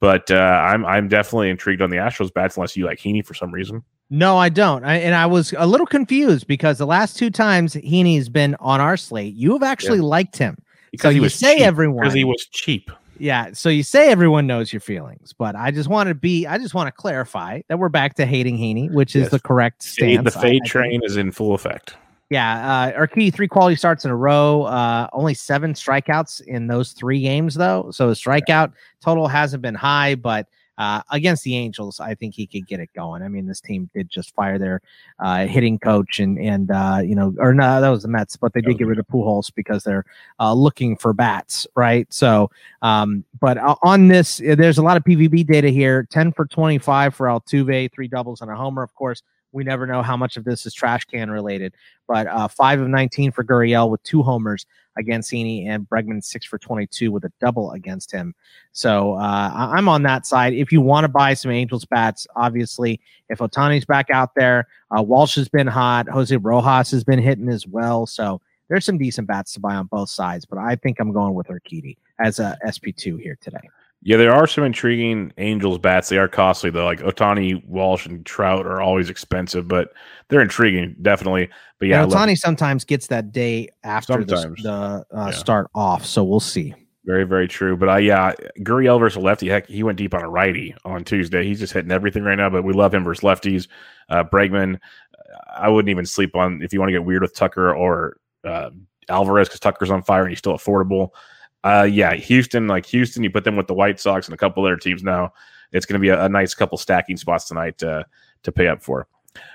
but 0.00 0.30
uh, 0.30 0.34
I'm 0.34 0.84
I'm 0.84 1.08
definitely 1.08 1.50
intrigued 1.50 1.82
on 1.82 1.90
the 1.90 1.96
Astros 1.96 2.32
bats 2.32 2.56
unless 2.56 2.76
you 2.76 2.86
like 2.86 2.98
Heaney 2.98 3.24
for 3.24 3.34
some 3.34 3.52
reason. 3.52 3.82
No, 4.10 4.36
I 4.36 4.48
don't. 4.48 4.84
I, 4.84 4.96
and 4.96 5.14
I 5.14 5.26
was 5.26 5.54
a 5.56 5.66
little 5.66 5.86
confused 5.86 6.46
because 6.46 6.78
the 6.78 6.86
last 6.86 7.16
two 7.16 7.30
times 7.30 7.74
Heaney's 7.74 8.28
been 8.28 8.54
on 8.60 8.80
our 8.80 8.96
slate, 8.96 9.34
you 9.34 9.52
have 9.54 9.62
actually 9.62 9.98
yeah. 9.98 10.04
liked 10.04 10.36
him. 10.36 10.58
Because 10.90 11.08
so 11.08 11.10
he 11.10 11.20
you 11.20 11.28
say 11.28 11.56
cheap. 11.56 11.66
everyone 11.66 12.02
because 12.02 12.14
he 12.14 12.24
was 12.24 12.46
cheap. 12.52 12.90
Yeah, 13.18 13.52
so 13.52 13.68
you 13.68 13.82
say 13.82 14.10
everyone 14.10 14.46
knows 14.46 14.72
your 14.72 14.80
feelings, 14.80 15.32
but 15.32 15.54
I 15.56 15.70
just 15.70 15.88
want 15.88 16.08
to 16.08 16.14
be 16.14 16.46
I 16.46 16.58
just 16.58 16.74
want 16.74 16.88
to 16.88 16.92
clarify 16.92 17.62
that 17.68 17.78
we're 17.78 17.88
back 17.88 18.14
to 18.14 18.26
hating 18.26 18.58
Heaney, 18.58 18.92
which 18.92 19.16
is 19.16 19.22
yes. 19.22 19.30
the 19.30 19.40
correct 19.40 19.82
stance. 19.82 20.24
The 20.24 20.38
fade 20.38 20.62
I, 20.64 20.68
train 20.68 21.00
I 21.02 21.06
is 21.06 21.16
in 21.16 21.32
full 21.32 21.54
effect. 21.54 21.96
Yeah, 22.30 22.94
uh, 22.96 23.06
key 23.06 23.30
three 23.30 23.48
quality 23.48 23.76
starts 23.76 24.04
in 24.04 24.10
a 24.10 24.16
row. 24.16 24.62
Uh, 24.62 25.08
only 25.12 25.34
seven 25.34 25.74
strikeouts 25.74 26.40
in 26.42 26.66
those 26.66 26.92
three 26.92 27.20
games, 27.20 27.54
though. 27.54 27.90
So 27.90 28.08
the 28.08 28.14
strikeout 28.14 28.72
total 29.02 29.28
hasn't 29.28 29.62
been 29.62 29.74
high, 29.74 30.14
but 30.14 30.48
uh, 30.78 31.02
against 31.10 31.44
the 31.44 31.54
Angels, 31.56 32.00
I 32.00 32.14
think 32.14 32.34
he 32.34 32.46
could 32.46 32.66
get 32.66 32.80
it 32.80 32.90
going. 32.94 33.22
I 33.22 33.28
mean, 33.28 33.46
this 33.46 33.60
team 33.60 33.88
did 33.94 34.08
just 34.08 34.34
fire 34.34 34.58
their 34.58 34.80
uh, 35.20 35.46
hitting 35.46 35.78
coach, 35.78 36.18
and 36.18 36.38
and 36.38 36.70
uh, 36.70 37.00
you 37.04 37.14
know, 37.14 37.34
or 37.38 37.54
no, 37.54 37.80
that 37.80 37.88
was 37.88 38.02
the 38.02 38.08
Mets, 38.08 38.36
but 38.36 38.52
they 38.52 38.60
did 38.60 38.78
get 38.78 38.86
rid 38.86 38.98
of 38.98 39.06
Pujols 39.06 39.54
because 39.54 39.84
they're 39.84 40.04
uh, 40.40 40.52
looking 40.52 40.96
for 40.96 41.12
bats, 41.12 41.66
right? 41.76 42.12
So, 42.12 42.50
um, 42.82 43.24
but 43.40 43.58
on 43.82 44.08
this, 44.08 44.38
there's 44.38 44.78
a 44.78 44.82
lot 44.82 44.96
of 44.96 45.04
PVB 45.04 45.46
data 45.46 45.68
here: 45.68 46.08
ten 46.10 46.32
for 46.32 46.46
twenty-five 46.46 47.14
for 47.14 47.26
Altuve, 47.26 47.92
three 47.92 48.08
doubles 48.08 48.40
and 48.40 48.50
a 48.50 48.56
homer. 48.56 48.82
Of 48.82 48.94
course, 48.96 49.22
we 49.54 49.64
never 49.64 49.86
know 49.86 50.02
how 50.02 50.16
much 50.16 50.36
of 50.36 50.44
this 50.44 50.66
is 50.66 50.74
trash 50.74 51.04
can 51.04 51.30
related, 51.30 51.72
but 52.08 52.26
uh, 52.26 52.48
five 52.48 52.80
of 52.80 52.88
19 52.88 53.32
for 53.32 53.44
Gurriel 53.44 53.88
with 53.88 54.02
two 54.02 54.22
homers 54.22 54.66
against 54.96 55.30
Heaney 55.30 55.66
and 55.66 55.88
Bregman 55.88 56.22
six 56.22 56.44
for 56.44 56.58
22 56.58 57.10
with 57.10 57.24
a 57.24 57.32
double 57.40 57.72
against 57.72 58.10
him. 58.10 58.34
So 58.72 59.14
uh, 59.14 59.50
I'm 59.54 59.88
on 59.88 60.02
that 60.02 60.26
side. 60.26 60.54
If 60.54 60.72
you 60.72 60.80
want 60.80 61.04
to 61.04 61.08
buy 61.08 61.34
some 61.34 61.50
Angels 61.50 61.84
bats, 61.84 62.26
obviously, 62.36 63.00
if 63.28 63.38
Ohtani's 63.38 63.84
back 63.84 64.10
out 64.10 64.34
there, 64.34 64.68
uh, 64.96 65.02
Walsh 65.02 65.36
has 65.36 65.48
been 65.48 65.66
hot. 65.66 66.08
Jose 66.08 66.36
Rojas 66.36 66.90
has 66.90 67.04
been 67.04 67.20
hitting 67.20 67.48
as 67.48 67.66
well. 67.66 68.06
So 68.06 68.40
there's 68.68 68.84
some 68.84 68.98
decent 68.98 69.28
bats 69.28 69.52
to 69.54 69.60
buy 69.60 69.74
on 69.76 69.86
both 69.86 70.08
sides, 70.08 70.44
but 70.44 70.58
I 70.58 70.76
think 70.76 70.98
I'm 70.98 71.12
going 71.12 71.34
with 71.34 71.48
Urquidy 71.48 71.96
as 72.18 72.38
a 72.38 72.58
SP2 72.66 73.20
here 73.20 73.38
today. 73.40 73.68
Yeah, 74.06 74.18
there 74.18 74.34
are 74.34 74.46
some 74.46 74.64
intriguing 74.64 75.32
Angels 75.38 75.78
bats. 75.78 76.10
They 76.10 76.18
are 76.18 76.28
costly 76.28 76.68
though. 76.68 76.84
Like 76.84 77.00
Ohtani, 77.00 77.64
Walsh, 77.66 78.04
and 78.04 78.24
Trout 78.24 78.66
are 78.66 78.82
always 78.82 79.08
expensive, 79.08 79.66
but 79.66 79.92
they're 80.28 80.42
intriguing, 80.42 80.94
definitely. 81.00 81.48
But 81.78 81.88
yeah, 81.88 82.04
Ohtani 82.04 82.36
sometimes 82.36 82.84
gets 82.84 83.06
that 83.06 83.32
day 83.32 83.70
after 83.82 84.12
sometimes. 84.12 84.62
the, 84.62 85.06
the 85.10 85.18
uh, 85.18 85.26
yeah. 85.26 85.30
start 85.30 85.70
off, 85.74 86.04
so 86.04 86.22
we'll 86.22 86.40
see. 86.40 86.74
Very, 87.06 87.24
very 87.24 87.48
true. 87.48 87.78
But 87.78 87.88
uh, 87.88 87.96
yeah, 87.96 88.34
Gurriel 88.60 89.00
versus 89.00 89.22
lefty. 89.22 89.48
Heck, 89.48 89.66
he 89.66 89.82
went 89.82 89.96
deep 89.96 90.12
on 90.12 90.22
a 90.22 90.28
righty 90.28 90.74
on 90.84 91.02
Tuesday. 91.04 91.42
He's 91.44 91.60
just 91.60 91.72
hitting 91.72 91.90
everything 91.90 92.24
right 92.24 92.36
now. 92.36 92.50
But 92.50 92.64
we 92.64 92.74
love 92.74 92.92
him 92.92 93.04
versus 93.04 93.24
lefties. 93.24 93.68
Uh, 94.10 94.22
Bregman, 94.24 94.78
I 95.56 95.70
wouldn't 95.70 95.90
even 95.90 96.04
sleep 96.04 96.36
on 96.36 96.60
if 96.62 96.74
you 96.74 96.80
want 96.80 96.88
to 96.88 96.94
get 96.94 97.04
weird 97.04 97.22
with 97.22 97.34
Tucker 97.34 97.74
or 97.74 98.18
uh, 98.44 98.68
Alvarez 99.08 99.48
because 99.48 99.60
Tucker's 99.60 99.90
on 99.90 100.02
fire 100.02 100.22
and 100.22 100.30
he's 100.30 100.38
still 100.38 100.54
affordable. 100.56 101.10
Uh, 101.64 101.88
yeah, 101.90 102.14
Houston, 102.14 102.66
like 102.66 102.84
Houston, 102.86 103.24
you 103.24 103.30
put 103.30 103.42
them 103.42 103.56
with 103.56 103.66
the 103.66 103.74
White 103.74 103.98
Sox 103.98 104.26
and 104.26 104.34
a 104.34 104.36
couple 104.38 104.64
other 104.64 104.76
teams 104.76 105.02
now. 105.02 105.32
It's 105.72 105.86
going 105.86 105.94
to 105.94 106.00
be 106.00 106.10
a, 106.10 106.24
a, 106.24 106.28
nice 106.28 106.54
couple 106.54 106.76
stacking 106.76 107.16
spots 107.16 107.48
tonight 107.48 107.82
uh, 107.82 108.04
to 108.42 108.52
pay 108.52 108.68
up 108.68 108.82
for. 108.82 109.08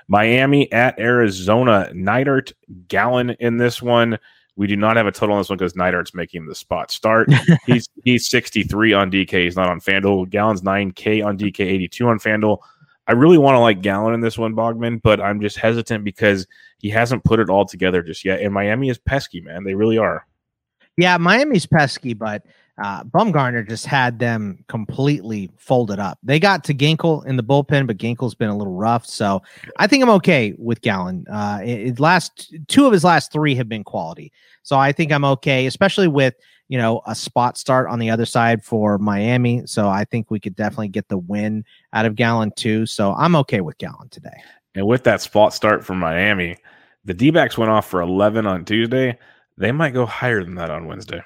Miami 0.08 0.70
at 0.72 0.98
Arizona. 0.98 1.88
Neidert, 1.94 2.52
Gallen 2.88 3.30
in 3.38 3.56
this 3.56 3.80
one. 3.80 4.18
We 4.56 4.66
do 4.66 4.76
not 4.76 4.96
have 4.96 5.06
a 5.06 5.12
total 5.12 5.36
on 5.36 5.40
this 5.40 5.48
one 5.48 5.56
because 5.56 5.72
Neidert's 5.74 6.12
making 6.12 6.46
the 6.46 6.54
spot 6.54 6.90
start. 6.90 7.30
he's 7.66 7.88
he's 8.04 8.28
63 8.28 8.92
on 8.92 9.10
DK. 9.10 9.44
He's 9.44 9.56
not 9.56 9.70
on 9.70 9.80
FanDuel. 9.80 10.28
Gallen's 10.28 10.62
9K 10.62 11.24
on 11.24 11.38
DK, 11.38 11.60
82 11.60 12.08
on 12.08 12.18
FanDuel. 12.18 12.58
I 13.06 13.12
really 13.12 13.38
want 13.38 13.54
to 13.54 13.60
like 13.60 13.80
Gallon 13.80 14.14
in 14.14 14.20
this 14.20 14.36
one, 14.36 14.54
Bogman, 14.54 15.00
but 15.00 15.20
I'm 15.20 15.40
just 15.40 15.56
hesitant 15.56 16.04
because 16.04 16.46
he 16.78 16.90
hasn't 16.90 17.24
put 17.24 17.40
it 17.40 17.48
all 17.48 17.64
together 17.64 18.02
just 18.02 18.24
yet. 18.24 18.40
And 18.40 18.52
Miami 18.52 18.90
is 18.90 18.98
pesky, 18.98 19.40
man. 19.40 19.64
They 19.64 19.74
really 19.74 19.96
are. 19.96 20.26
Yeah, 21.00 21.16
Miami's 21.16 21.66
pesky, 21.66 22.14
but 22.14 22.44
uh, 22.82 23.04
Bumgarner 23.04 23.66
just 23.68 23.84
had 23.84 24.18
them 24.18 24.64
completely 24.68 25.50
folded 25.56 25.98
up. 25.98 26.18
They 26.22 26.40
got 26.40 26.64
to 26.64 26.74
Ginkel 26.74 27.24
in 27.26 27.36
the 27.36 27.42
bullpen, 27.42 27.86
but 27.86 27.98
Ginkel's 27.98 28.34
been 28.34 28.48
a 28.48 28.56
little 28.56 28.74
rough. 28.74 29.04
So 29.06 29.42
I 29.76 29.86
think 29.86 30.02
I'm 30.02 30.10
okay 30.10 30.54
with 30.56 30.80
Gallen. 30.80 31.26
Uh, 31.30 31.60
it, 31.62 32.00
last 32.00 32.54
two 32.68 32.86
of 32.86 32.92
his 32.92 33.04
last 33.04 33.32
three 33.32 33.54
have 33.54 33.68
been 33.68 33.84
quality. 33.84 34.32
So 34.62 34.78
I 34.78 34.92
think 34.92 35.12
I'm 35.12 35.24
okay, 35.24 35.66
especially 35.66 36.08
with 36.08 36.34
you 36.68 36.78
know 36.78 37.02
a 37.06 37.14
spot 37.14 37.58
start 37.58 37.88
on 37.88 37.98
the 37.98 38.08
other 38.08 38.24
side 38.24 38.64
for 38.64 38.96
Miami. 38.96 39.66
So 39.66 39.88
I 39.88 40.04
think 40.04 40.30
we 40.30 40.40
could 40.40 40.56
definitely 40.56 40.88
get 40.88 41.08
the 41.08 41.18
win 41.18 41.64
out 41.92 42.06
of 42.06 42.14
Gallen 42.14 42.52
too. 42.56 42.86
So 42.86 43.12
I'm 43.12 43.36
okay 43.36 43.60
with 43.60 43.76
Gallen 43.78 44.08
today. 44.08 44.42
And 44.74 44.86
with 44.86 45.04
that 45.04 45.20
spot 45.20 45.52
start 45.52 45.84
for 45.84 45.94
Miami, 45.94 46.56
the 47.04 47.12
D 47.12 47.30
backs 47.30 47.58
went 47.58 47.70
off 47.70 47.88
for 47.88 48.00
11 48.00 48.46
on 48.46 48.64
Tuesday. 48.64 49.18
They 49.60 49.72
might 49.72 49.92
go 49.92 50.06
higher 50.06 50.42
than 50.42 50.54
that 50.54 50.70
on 50.70 50.86
Wednesday. 50.86 51.22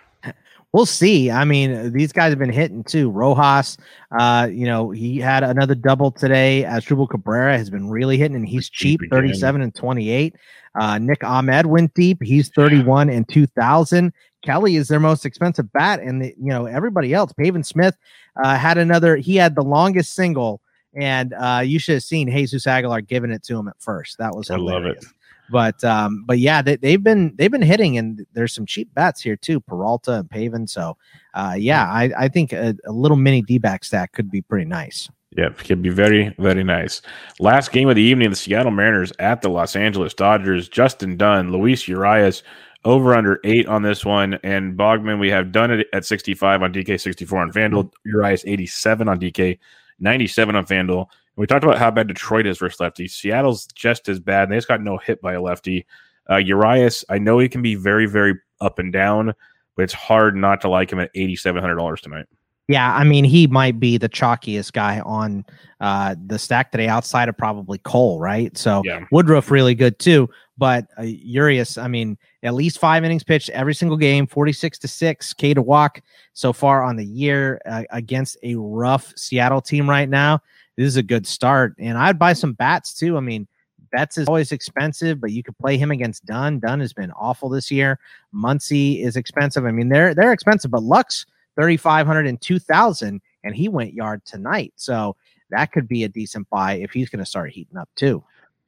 We'll 0.72 0.86
see. 0.86 1.30
I 1.30 1.44
mean, 1.44 1.92
these 1.92 2.12
guys 2.12 2.30
have 2.30 2.38
been 2.40 2.50
hitting 2.50 2.82
too. 2.82 3.08
Rojas, 3.08 3.78
uh, 4.18 4.48
you 4.50 4.66
know, 4.66 4.90
he 4.90 5.18
had 5.18 5.44
another 5.44 5.76
double 5.76 6.10
today. 6.10 6.64
As 6.64 6.84
Asdrubal 6.84 7.08
Cabrera 7.08 7.56
has 7.56 7.70
been 7.70 7.88
really 7.88 8.18
hitting, 8.18 8.34
and 8.34 8.46
he's 8.46 8.68
cheap, 8.68 9.00
37 9.08 9.60
and 9.60 9.72
28. 9.72 10.34
Uh, 10.74 10.98
Nick 10.98 11.22
Ahmed 11.22 11.66
went 11.66 11.94
deep. 11.94 12.20
He's 12.20 12.48
31 12.48 13.08
and 13.08 13.28
2000. 13.28 14.12
Kelly 14.42 14.74
is 14.74 14.88
their 14.88 14.98
most 14.98 15.24
expensive 15.24 15.72
bat, 15.72 16.00
and 16.00 16.20
the, 16.20 16.34
you 16.36 16.50
know 16.50 16.66
everybody 16.66 17.14
else. 17.14 17.32
Pavin 17.32 17.62
Smith 17.62 17.96
uh, 18.42 18.56
had 18.56 18.76
another. 18.76 19.14
He 19.14 19.36
had 19.36 19.54
the 19.54 19.62
longest 19.62 20.12
single, 20.12 20.60
and 20.92 21.34
uh, 21.34 21.62
you 21.64 21.78
should 21.78 21.94
have 21.94 22.02
seen 22.02 22.28
Jesus 22.28 22.66
Aguilar 22.66 23.02
giving 23.02 23.30
it 23.30 23.44
to 23.44 23.56
him 23.56 23.68
at 23.68 23.80
first. 23.80 24.18
That 24.18 24.34
was 24.34 24.48
hilarious. 24.48 24.72
I 24.72 24.74
love 24.74 24.84
it. 24.86 25.04
But 25.50 25.83
um, 25.85 26.24
but 26.26 26.38
yeah, 26.38 26.62
they, 26.62 26.92
have 26.92 27.02
been 27.02 27.35
they've 27.37 27.50
been 27.50 27.62
hitting, 27.62 27.98
and 27.98 28.26
there's 28.33 28.54
some 28.54 28.66
cheap 28.66 28.92
bats 28.94 29.20
here 29.20 29.37
too, 29.37 29.61
Peralta 29.61 30.14
and 30.20 30.30
Pavin. 30.30 30.66
So 30.66 30.96
uh, 31.35 31.54
yeah, 31.57 31.85
I, 31.90 32.11
I 32.16 32.28
think 32.28 32.52
a, 32.52 32.74
a 32.87 32.92
little 32.92 33.16
mini 33.16 33.42
D 33.42 33.59
back 33.59 33.85
stack 33.85 34.12
could 34.12 34.30
be 34.30 34.42
pretty 34.42 34.64
nice. 34.64 35.09
Yep, 35.37 35.59
could 35.59 35.83
be 35.83 35.88
very, 35.88 36.35
very 36.38 36.62
nice. 36.62 37.02
Last 37.40 37.72
game 37.72 37.88
of 37.88 37.96
the 37.96 38.02
evening, 38.02 38.30
the 38.30 38.37
Seattle 38.37 38.70
Mariners 38.70 39.12
at 39.18 39.42
the 39.42 39.48
Los 39.48 39.74
Angeles 39.74 40.14
Dodgers. 40.14 40.68
Justin 40.68 41.16
Dunn, 41.16 41.50
Luis 41.50 41.88
Urias, 41.88 42.44
over 42.85 43.14
under 43.14 43.40
eight 43.42 43.66
on 43.66 43.83
this 43.83 44.04
one. 44.04 44.35
And 44.44 44.78
Bogman, 44.78 45.18
we 45.18 45.30
have 45.30 45.50
done 45.50 45.72
it 45.72 45.88
at 45.92 46.04
65 46.04 46.62
on 46.62 46.72
DK, 46.72 47.00
64 47.00 47.40
on 47.40 47.52
FanDuel. 47.52 47.90
Urias, 48.04 48.44
87 48.46 49.09
on 49.09 49.18
DK, 49.18 49.59
97 49.98 50.54
on 50.54 50.66
FanDuel. 50.66 51.07
We 51.36 51.46
talked 51.46 51.64
about 51.64 51.78
how 51.78 51.90
bad 51.90 52.08
Detroit 52.08 52.46
is 52.46 52.58
versus 52.58 52.80
lefty. 52.80 53.08
Seattle's 53.08 53.66
just 53.74 54.08
as 54.08 54.20
bad. 54.20 54.44
And 54.44 54.52
they 54.52 54.56
just 54.56 54.68
got 54.68 54.82
no 54.82 54.98
hit 54.98 55.20
by 55.20 55.34
a 55.34 55.42
lefty. 55.42 55.86
Uh, 56.30 56.36
Urias, 56.36 57.04
I 57.08 57.18
know 57.18 57.38
he 57.38 57.48
can 57.48 57.62
be 57.62 57.74
very, 57.74 58.06
very 58.06 58.34
up 58.60 58.78
and 58.78 58.92
down, 58.92 59.34
but 59.76 59.82
it's 59.82 59.92
hard 59.92 60.36
not 60.36 60.60
to 60.62 60.68
like 60.68 60.92
him 60.92 61.00
at 61.00 61.12
$8,700 61.14 62.00
tonight. 62.00 62.26
Yeah, 62.66 62.94
I 62.94 63.04
mean, 63.04 63.24
he 63.24 63.46
might 63.46 63.78
be 63.78 63.98
the 63.98 64.08
chalkiest 64.08 64.72
guy 64.72 65.00
on 65.00 65.44
uh, 65.80 66.14
the 66.26 66.38
stack 66.38 66.72
today 66.72 66.88
outside 66.88 67.28
of 67.28 67.36
probably 67.36 67.76
Cole, 67.78 68.18
right? 68.20 68.56
So 68.56 68.80
yeah. 68.86 69.04
Woodruff 69.10 69.50
really 69.50 69.74
good 69.74 69.98
too. 69.98 70.30
But 70.56 70.86
uh, 70.98 71.02
Urias, 71.02 71.76
I 71.76 71.88
mean, 71.88 72.16
at 72.42 72.54
least 72.54 72.78
five 72.78 73.04
innings 73.04 73.22
pitched 73.22 73.50
every 73.50 73.74
single 73.74 73.98
game, 73.98 74.26
46 74.26 74.78
to 74.78 74.88
6 74.88 75.34
K 75.34 75.52
to 75.52 75.60
walk 75.60 76.00
so 76.32 76.54
far 76.54 76.82
on 76.82 76.96
the 76.96 77.04
year 77.04 77.60
uh, 77.66 77.82
against 77.90 78.38
a 78.42 78.54
rough 78.54 79.12
Seattle 79.14 79.60
team 79.60 79.90
right 79.90 80.08
now 80.08 80.40
this 80.76 80.87
is 80.87 80.96
a 80.96 81.02
good 81.02 81.26
start. 81.26 81.74
And 81.78 81.96
I'd 81.98 82.18
buy 82.18 82.32
some 82.32 82.52
bats 82.52 82.94
too. 82.94 83.16
I 83.16 83.20
mean, 83.20 83.46
Betts 83.92 84.18
is 84.18 84.26
always 84.26 84.50
expensive, 84.50 85.20
but 85.20 85.30
you 85.30 85.42
could 85.42 85.56
play 85.58 85.76
him 85.76 85.92
against 85.92 86.26
Dunn. 86.26 86.58
Dunn 86.58 86.80
has 86.80 86.92
been 86.92 87.12
awful 87.12 87.48
this 87.48 87.70
year. 87.70 87.98
Muncy 88.34 89.04
is 89.04 89.14
expensive. 89.14 89.66
I 89.66 89.70
mean, 89.70 89.88
they're 89.88 90.14
they're 90.14 90.32
expensive, 90.32 90.72
but 90.72 90.82
Lux 90.82 91.26
3,500 91.54 92.26
and 92.26 92.40
2,000, 92.40 93.20
and 93.44 93.54
he 93.54 93.68
went 93.68 93.94
yard 93.94 94.24
tonight. 94.24 94.72
So 94.74 95.16
that 95.50 95.70
could 95.70 95.87
be 95.87 96.02
a 96.02 96.08
decent 96.08 96.50
buy 96.50 96.74
if 96.74 96.90
he's 96.90 97.08
going 97.08 97.20
to 97.20 97.30
start 97.30 97.52
heating 97.52 97.76
up 97.76 97.88
too. 97.94 98.24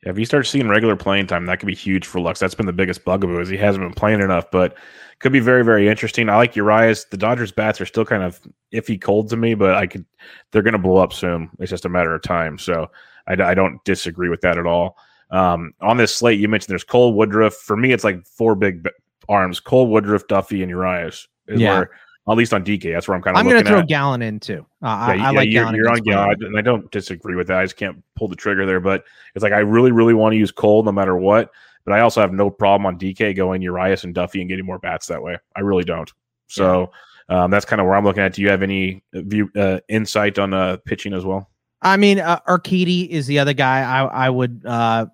Yeah, 0.07 0.13
if 0.13 0.19
you 0.21 0.25
start 0.25 0.47
seeing 0.47 0.69
regular 0.69 0.95
playing 0.95 1.27
time, 1.27 1.47
that 1.47 1.59
could 1.59 1.67
be 1.67 1.75
huge 1.75 2.07
for 2.07 2.21
Lux. 2.21 2.39
That's 2.39 2.55
been 2.55 2.67
the 2.67 2.73
biggest 2.73 3.05
bugaboo 3.05 3.41
is 3.41 3.49
he 3.49 3.57
hasn't 3.57 3.85
been 3.85 3.93
playing 3.93 4.21
enough, 4.21 4.49
but 4.53 4.79
could 5.19 5.33
be 5.33 5.41
very, 5.41 5.65
very 5.65 5.89
interesting. 5.89 6.29
I 6.29 6.37
like 6.37 6.55
Urias. 6.55 7.07
The 7.07 7.17
Dodgers 7.17 7.51
bats 7.51 7.81
are 7.81 7.87
still 7.87 8.05
kind 8.05 8.23
of 8.23 8.41
iffy 8.73 9.01
cold 9.01 9.29
to 9.31 9.37
me, 9.37 9.55
but 9.55 9.75
I 9.75 9.89
could 9.89 10.05
they're 10.53 10.63
going 10.63 10.73
to 10.75 10.79
blow 10.79 10.99
up 10.99 11.13
soon. 11.13 11.51
It's 11.59 11.71
just 11.71 11.87
a 11.87 11.89
matter 11.89 12.15
of 12.15 12.23
time. 12.23 12.57
So 12.57 12.89
I, 13.27 13.33
I 13.33 13.55
don't 13.55 13.83
disagree 13.85 14.29
with 14.29 14.43
that 14.43 14.59
at 14.59 14.67
all. 14.67 14.97
Um, 15.33 15.75
on 15.81 15.97
this 15.97 16.15
slate, 16.15 16.39
you 16.39 16.47
mentioned 16.47 16.71
there's 16.71 16.85
Cole 16.85 17.13
Woodruff. 17.13 17.55
For 17.55 17.77
me, 17.77 17.91
it's 17.93 18.05
like 18.05 18.25
four 18.29 18.55
big 18.55 18.89
arms: 19.29 19.59
Cole 19.59 19.89
Woodruff, 19.89 20.29
Duffy, 20.29 20.63
and 20.63 20.71
Urias. 20.71 21.27
Is 21.49 21.61
yeah. 21.61 21.79
where 21.79 21.91
at 22.29 22.37
least 22.37 22.53
on 22.53 22.65
DK. 22.65 22.93
That's 22.93 23.07
where 23.07 23.17
I'm 23.17 23.23
kind 23.23 23.37
of. 23.37 23.41
I'm 23.41 23.49
going 23.49 23.63
to 23.63 23.69
throw 23.69 23.83
Gallen 23.83 24.23
in 24.23 24.41
too. 24.41 24.67
Uh, 24.83 25.15
yeah, 25.17 25.25
I, 25.25 25.29
I 25.29 25.31
like 25.31 25.51
you're, 25.51 25.75
you're 25.75 25.91
on 25.91 26.01
Gallen, 26.01 26.37
and 26.43 26.59
I 26.59 26.61
don't 26.61 26.91
disagree 26.91 27.37
with 27.37 27.47
that. 27.49 27.59
I 27.59 27.65
just 27.65 27.77
can't 27.77 28.03
pull 28.17 28.29
the 28.29 28.37
trigger 28.37 28.67
there. 28.67 28.81
But 28.81 29.05
it's 29.35 29.43
like 29.43 29.53
I 29.53 29.59
really, 29.59 29.93
really 29.93 30.15
want 30.15 30.33
to 30.33 30.37
use 30.37 30.51
Cole 30.51 30.83
no 30.83 30.93
matter 30.93 31.17
what. 31.17 31.51
But 31.85 31.95
I 31.95 32.01
also 32.01 32.21
have 32.21 32.33
no 32.33 32.51
problem 32.51 32.85
on 32.87 32.99
DK 32.99 33.37
going 33.37 33.63
Urias 33.63 34.03
and 34.03 34.13
Duffy 34.13 34.41
and 34.41 34.49
getting 34.49 34.67
more 34.67 34.81
bats 34.81 35.07
that 35.07 35.23
way. 35.23 35.39
I 35.55 35.61
really 35.61 35.85
don't. 35.85 36.13
So 36.49 36.91
yeah. 37.31 37.45
um, 37.45 37.51
that's 37.51 37.65
kind 37.65 37.81
of 37.81 37.87
where 37.87 37.95
I'm 37.95 38.05
looking 38.05 38.25
at. 38.25 38.35
Do 38.35 38.43
you 38.43 38.51
have 38.51 38.63
any 38.63 39.05
view 39.13 39.49
uh, 39.55 39.79
insight 39.89 40.39
on 40.39 40.53
uh, 40.53 40.79
pitching 40.85 41.13
as 41.15 41.25
well? 41.25 41.49
I 41.83 41.97
mean, 41.97 42.19
uh, 42.19 42.41
Urquidy 42.49 43.09
is 43.09 43.29
the 43.29 43.39
other 43.39 43.53
guy 43.53 43.83
I, 43.83 44.27
I 44.27 44.31
would 44.31 44.63
uh, 44.67 45.07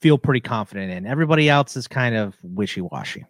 feel 0.00 0.18
pretty 0.18 0.40
confident 0.40 0.92
in. 0.92 1.04
Everybody 1.04 1.48
else 1.48 1.76
is 1.76 1.88
kind 1.88 2.14
of 2.14 2.36
wishy 2.42 2.80
washy. 2.80 3.24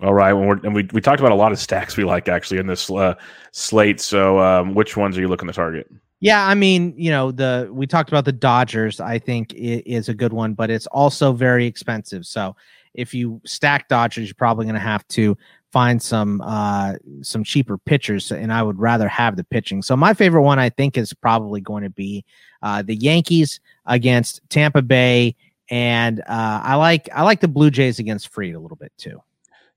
All 0.00 0.14
right, 0.14 0.32
and 0.32 0.74
we 0.74 0.88
we 0.92 1.00
talked 1.00 1.18
about 1.18 1.32
a 1.32 1.36
lot 1.36 1.50
of 1.50 1.58
stacks 1.58 1.96
we 1.96 2.04
like 2.04 2.28
actually 2.28 2.58
in 2.58 2.66
this 2.66 2.88
uh, 2.90 3.14
slate. 3.50 4.00
So, 4.00 4.38
um, 4.38 4.74
which 4.74 4.96
ones 4.96 5.18
are 5.18 5.20
you 5.20 5.28
looking 5.28 5.48
to 5.48 5.52
target? 5.52 5.90
Yeah, 6.20 6.46
I 6.46 6.54
mean, 6.54 6.94
you 6.96 7.10
know, 7.10 7.32
the 7.32 7.68
we 7.72 7.86
talked 7.86 8.08
about 8.08 8.24
the 8.24 8.32
Dodgers. 8.32 9.00
I 9.00 9.18
think 9.18 9.52
is 9.54 10.08
a 10.08 10.14
good 10.14 10.32
one, 10.32 10.54
but 10.54 10.70
it's 10.70 10.86
also 10.86 11.32
very 11.32 11.66
expensive. 11.66 12.26
So, 12.26 12.54
if 12.94 13.12
you 13.12 13.40
stack 13.44 13.88
Dodgers, 13.88 14.28
you're 14.28 14.34
probably 14.34 14.66
going 14.66 14.74
to 14.74 14.80
have 14.80 15.06
to 15.08 15.36
find 15.72 16.02
some 16.02 16.40
uh, 16.42 16.94
some 17.22 17.44
cheaper 17.44 17.78
pitchers, 17.78 18.32
and 18.32 18.52
I 18.52 18.62
would 18.62 18.78
rather 18.78 19.08
have 19.08 19.36
the 19.36 19.44
pitching. 19.44 19.82
So 19.82 19.96
my 19.96 20.14
favorite 20.14 20.42
one, 20.42 20.58
I 20.58 20.70
think, 20.70 20.96
is 20.96 21.12
probably 21.12 21.60
going 21.60 21.82
to 21.82 21.90
be 21.90 22.24
uh, 22.62 22.82
the 22.82 22.96
Yankees 22.96 23.60
against 23.86 24.40
Tampa 24.48 24.82
Bay, 24.82 25.36
and 25.70 26.20
uh, 26.20 26.60
I 26.62 26.76
like 26.76 27.08
I 27.14 27.22
like 27.22 27.40
the 27.40 27.48
Blue 27.48 27.70
Jays 27.70 27.98
against 27.98 28.28
Fried 28.28 28.54
a 28.54 28.60
little 28.60 28.76
bit 28.76 28.92
too. 28.96 29.20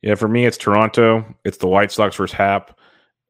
Yeah, 0.02 0.16
for 0.16 0.28
me, 0.28 0.46
it's 0.46 0.58
Toronto. 0.58 1.26
It's 1.46 1.58
the 1.58 1.68
White 1.68 1.92
Sox 1.92 2.16
versus 2.16 2.36
Happ. 2.36 2.80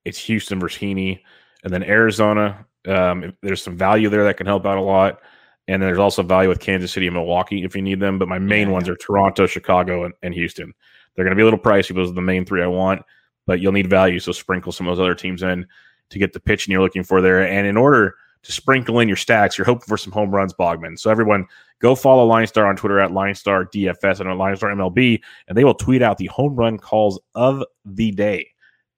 It's 0.05 0.17
Houston 0.19 0.59
versus 0.59 0.81
Heaney, 0.81 1.21
and 1.63 1.73
then 1.73 1.83
Arizona. 1.83 2.65
Um, 2.87 3.33
there's 3.41 3.61
some 3.61 3.77
value 3.77 4.09
there 4.09 4.23
that 4.23 4.37
can 4.37 4.47
help 4.47 4.65
out 4.65 4.77
a 4.77 4.81
lot. 4.81 5.19
And 5.67 5.81
then 5.81 5.87
there's 5.87 5.99
also 5.99 6.23
value 6.23 6.49
with 6.49 6.59
Kansas 6.59 6.91
City 6.91 7.07
and 7.07 7.15
Milwaukee 7.15 7.63
if 7.63 7.75
you 7.75 7.81
need 7.81 7.99
them. 7.99 8.17
But 8.17 8.27
my 8.27 8.39
main 8.39 8.67
yeah. 8.67 8.73
ones 8.73 8.89
are 8.89 8.95
Toronto, 8.95 9.45
Chicago, 9.45 10.05
and, 10.05 10.13
and 10.23 10.33
Houston. 10.33 10.73
They're 11.15 11.25
going 11.25 11.35
to 11.35 11.35
be 11.35 11.43
a 11.43 11.45
little 11.45 11.59
pricey. 11.59 11.93
Those 11.93 12.09
are 12.09 12.15
the 12.15 12.21
main 12.21 12.45
three 12.45 12.63
I 12.63 12.67
want, 12.67 13.03
but 13.45 13.59
you'll 13.59 13.71
need 13.71 13.89
value. 13.89 14.19
So 14.19 14.31
sprinkle 14.31 14.71
some 14.71 14.87
of 14.87 14.97
those 14.97 15.03
other 15.03 15.15
teams 15.15 15.43
in 15.43 15.67
to 16.09 16.19
get 16.19 16.33
the 16.33 16.39
pitching 16.39 16.71
you're 16.71 16.81
looking 16.81 17.03
for 17.03 17.21
there. 17.21 17.45
And 17.45 17.67
in 17.67 17.77
order 17.77 18.15
to 18.43 18.51
sprinkle 18.51 18.99
in 18.99 19.07
your 19.07 19.17
stacks, 19.17 19.57
you're 19.57 19.65
hoping 19.65 19.85
for 19.87 19.97
some 19.97 20.11
home 20.11 20.31
runs, 20.31 20.53
Bogman. 20.53 20.97
So 20.97 21.09
everyone, 21.11 21.45
go 21.79 21.95
follow 21.95 22.27
Linestar 22.27 22.67
on 22.67 22.75
Twitter 22.75 22.99
at 22.99 23.11
Linestar 23.11 23.65
DFS 23.71 24.19
and 24.19 24.29
on 24.29 24.37
Linestar 24.37 24.73
MLB, 24.73 25.21
and 25.47 25.57
they 25.57 25.63
will 25.63 25.75
tweet 25.75 26.01
out 26.01 26.17
the 26.17 26.27
home 26.27 26.55
run 26.55 26.77
calls 26.77 27.19
of 27.35 27.63
the 27.85 28.11
day. 28.11 28.47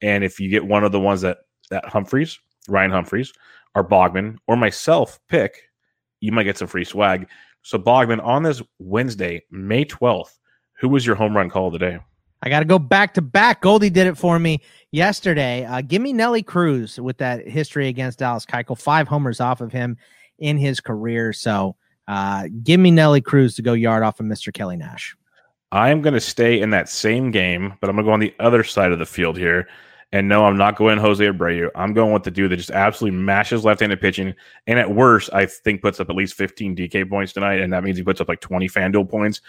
And 0.02 0.24
if 0.24 0.40
you 0.40 0.50
get 0.50 0.66
one 0.66 0.84
of 0.84 0.92
the 0.92 1.00
ones 1.00 1.22
that 1.22 1.40
that 1.70 1.86
Humphreys, 1.86 2.38
Ryan 2.68 2.92
Humphreys, 2.92 3.34
or 3.76 3.88
Bogman, 3.88 4.38
or 4.48 4.56
myself 4.56 5.20
pick, 5.28 5.64
you 6.20 6.32
might 6.32 6.44
get 6.44 6.58
some 6.58 6.68
free 6.68 6.86
swag. 6.86 7.28
So 7.64 7.78
Bogman, 7.78 8.24
on 8.24 8.44
this 8.44 8.62
Wednesday, 8.80 9.44
May 9.50 9.86
12th, 9.86 10.38
who 10.80 10.90
was 10.90 11.06
your 11.06 11.16
home 11.16 11.36
run 11.36 11.50
call 11.50 11.72
today? 11.72 12.00
I 12.44 12.50
got 12.50 12.60
to 12.60 12.66
go 12.66 12.78
back 12.78 13.14
to 13.14 13.22
back. 13.22 13.62
Goldie 13.62 13.90
did 13.90 14.06
it 14.06 14.18
for 14.18 14.38
me 14.38 14.62
yesterday. 14.92 15.64
Uh, 15.64 15.82
give 15.82 16.02
me 16.02 16.12
Nelly 16.12 16.44
Cruz 16.44 17.00
with 17.00 17.18
that 17.20 17.48
history 17.48 17.88
against 17.88 18.20
Dallas 18.20 18.46
Keuchel. 18.46 18.78
Five 18.78 19.08
homers 19.08 19.40
off 19.40 19.62
of 19.62 19.72
him 19.72 19.96
in 20.40 20.58
his 20.58 20.82
career. 20.82 21.32
So 21.32 21.78
uh, 22.08 22.50
give 22.62 22.82
me 22.82 22.92
Nelly 22.92 23.22
Cruz 23.22 23.56
to 23.56 23.62
go 23.62 23.72
yard 23.72 24.04
off 24.04 24.20
of 24.20 24.26
Mr. 24.26 24.54
Kelly 24.54 24.76
Nash. 24.76 25.16
I 25.72 25.90
am 25.90 26.02
going 26.02 26.14
to 26.14 26.20
stay 26.20 26.60
in 26.60 26.70
that 26.72 26.90
same 26.90 27.32
game, 27.32 27.76
but 27.80 27.90
I'm 27.90 27.96
going 27.96 28.06
to 28.06 28.10
go 28.10 28.14
on 28.14 28.20
the 28.20 28.36
other 28.40 28.64
side 28.66 28.92
of 28.92 29.00
the 29.00 29.06
field 29.06 29.38
here. 29.38 29.68
And 30.12 30.28
no, 30.28 30.46
I'm 30.46 30.58
not 30.58 30.76
going 30.76 31.00
Jose 31.00 31.26
Abreu. 31.26 31.70
I'm 31.76 31.94
going 31.94 32.14
with 32.14 32.24
the 32.24 32.30
dude 32.30 32.52
that 32.52 32.58
just 32.58 32.70
absolutely 32.70 33.18
mashes 33.18 33.66
left-handed 33.66 34.00
pitching, 34.00 34.36
and 34.68 34.78
at 34.78 34.94
worst, 34.94 35.32
I 35.34 35.48
think 35.48 35.82
puts 35.82 36.00
up 36.00 36.08
at 36.08 36.16
least 36.16 36.36
15 36.36 36.76
DK 36.76 37.10
points 37.10 37.34
tonight, 37.34 37.62
and 37.62 37.74
that 37.74 37.84
means 37.84 37.98
he 37.98 38.04
puts 38.04 38.22
up 38.22 38.28
like 38.28 38.40
20 38.40 38.70
FanDuel 38.70 39.10
points. 39.10 39.42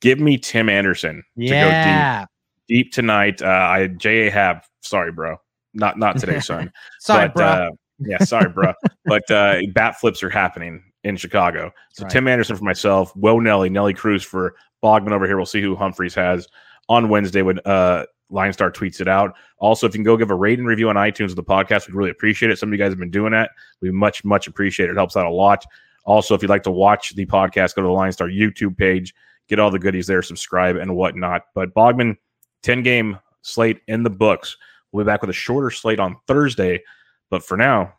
Give 0.00 0.20
me 0.20 0.38
Tim 0.38 0.68
Anderson 0.68 1.24
yeah. 1.34 1.48
to 1.48 1.66
go 1.66 2.20
deep, 2.20 2.28
deep 2.68 2.92
tonight. 2.92 3.42
Uh, 3.42 3.46
I 3.46 3.86
J 3.88 4.28
A 4.28 4.30
have 4.30 4.66
sorry, 4.82 5.12
bro, 5.12 5.36
not 5.74 5.98
not 5.98 6.18
today, 6.18 6.40
son. 6.40 6.72
sorry, 7.00 7.28
but, 7.28 7.34
bro. 7.34 7.46
Uh, 7.46 7.70
yeah, 8.00 8.18
sorry, 8.18 8.50
bro. 8.50 8.72
but 9.04 9.30
uh, 9.30 9.58
bat 9.72 9.98
flips 10.00 10.22
are 10.22 10.30
happening 10.30 10.82
in 11.04 11.16
Chicago. 11.16 11.72
So 11.92 12.04
right. 12.04 12.12
Tim 12.12 12.28
Anderson 12.28 12.56
for 12.56 12.64
myself, 12.64 13.14
Will 13.16 13.40
Nelly, 13.40 13.68
Nelly 13.68 13.94
Cruz 13.94 14.22
for 14.22 14.54
Bogman 14.82 15.12
over 15.12 15.26
here. 15.26 15.36
We'll 15.36 15.46
see 15.46 15.62
who 15.62 15.76
Humphreys 15.76 16.14
has 16.14 16.48
on 16.88 17.08
Wednesday 17.08 17.42
when 17.42 17.58
uh, 17.64 18.04
Line 18.30 18.52
Star 18.52 18.70
tweets 18.70 19.00
it 19.00 19.08
out. 19.08 19.34
Also, 19.58 19.86
if 19.86 19.94
you 19.94 19.98
can 19.98 20.04
go 20.04 20.16
give 20.16 20.30
a 20.30 20.34
rate 20.34 20.58
and 20.58 20.66
review 20.66 20.88
on 20.88 20.96
iTunes 20.96 21.30
of 21.30 21.36
the 21.36 21.44
podcast, 21.44 21.86
we'd 21.86 21.94
really 21.94 22.10
appreciate 22.10 22.50
it. 22.50 22.58
Some 22.58 22.70
of 22.70 22.72
you 22.72 22.78
guys 22.78 22.90
have 22.90 22.98
been 22.98 23.10
doing 23.10 23.32
that. 23.32 23.50
We 23.80 23.90
much, 23.90 24.24
much 24.24 24.46
appreciate 24.46 24.88
it. 24.88 24.92
It 24.92 24.96
helps 24.96 25.16
out 25.16 25.26
a 25.26 25.30
lot. 25.30 25.64
Also, 26.04 26.34
if 26.34 26.42
you'd 26.42 26.48
like 26.48 26.64
to 26.64 26.70
watch 26.70 27.14
the 27.14 27.26
podcast, 27.26 27.74
go 27.74 27.82
to 27.82 27.88
the 27.88 27.92
Line 27.92 28.12
Star 28.12 28.28
YouTube 28.28 28.76
page, 28.76 29.14
get 29.48 29.60
all 29.60 29.70
the 29.70 29.78
goodies 29.78 30.06
there, 30.06 30.22
subscribe 30.22 30.76
and 30.76 30.96
whatnot. 30.96 31.42
But 31.54 31.74
Bogman, 31.74 32.16
10 32.62 32.82
game 32.82 33.18
slate 33.42 33.80
in 33.88 34.02
the 34.02 34.10
books. 34.10 34.56
We'll 34.92 35.04
be 35.04 35.08
back 35.08 35.20
with 35.20 35.30
a 35.30 35.34
shorter 35.34 35.70
slate 35.70 36.00
on 36.00 36.16
Thursday. 36.26 36.82
But 37.30 37.44
for 37.44 37.56
now, 37.56 37.94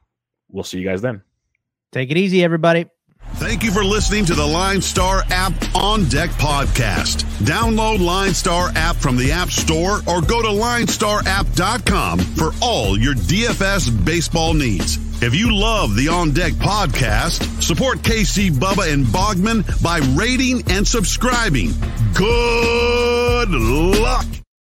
we'll 0.49 0.63
see 0.63 0.79
you 0.79 0.87
guys 0.87 1.01
then. 1.01 1.23
Take 1.91 2.11
it 2.11 2.17
easy, 2.17 2.43
everybody. 2.43 2.87
Thank 3.35 3.63
you 3.63 3.71
for 3.71 3.83
listening 3.83 4.25
to 4.25 4.35
the 4.35 4.45
Line 4.45 4.81
Star 4.81 5.23
app 5.29 5.53
on 5.75 6.05
deck 6.05 6.29
podcast. 6.31 7.23
Download 7.45 7.99
Line 7.99 8.33
Star 8.33 8.69
app 8.75 8.95
from 8.97 9.17
the 9.17 9.31
App 9.31 9.49
Store 9.49 9.99
or 10.07 10.21
go 10.21 10.41
to 10.41 10.49
linestarapp.com 10.49 12.19
for 12.19 12.51
all 12.61 12.97
your 12.97 13.13
DFS 13.15 14.05
baseball 14.05 14.53
needs. 14.53 14.97
If 15.23 15.33
you 15.33 15.55
love 15.55 15.95
the 15.95 16.09
On 16.09 16.31
Deck 16.31 16.53
podcast, 16.53 17.61
support 17.63 17.99
KC 17.99 18.51
Bubba 18.51 18.91
and 18.91 19.05
Bogman 19.05 19.81
by 19.81 19.99
rating 20.19 20.63
and 20.69 20.85
subscribing. 20.85 21.71
Good 22.13 23.49
luck. 23.51 24.25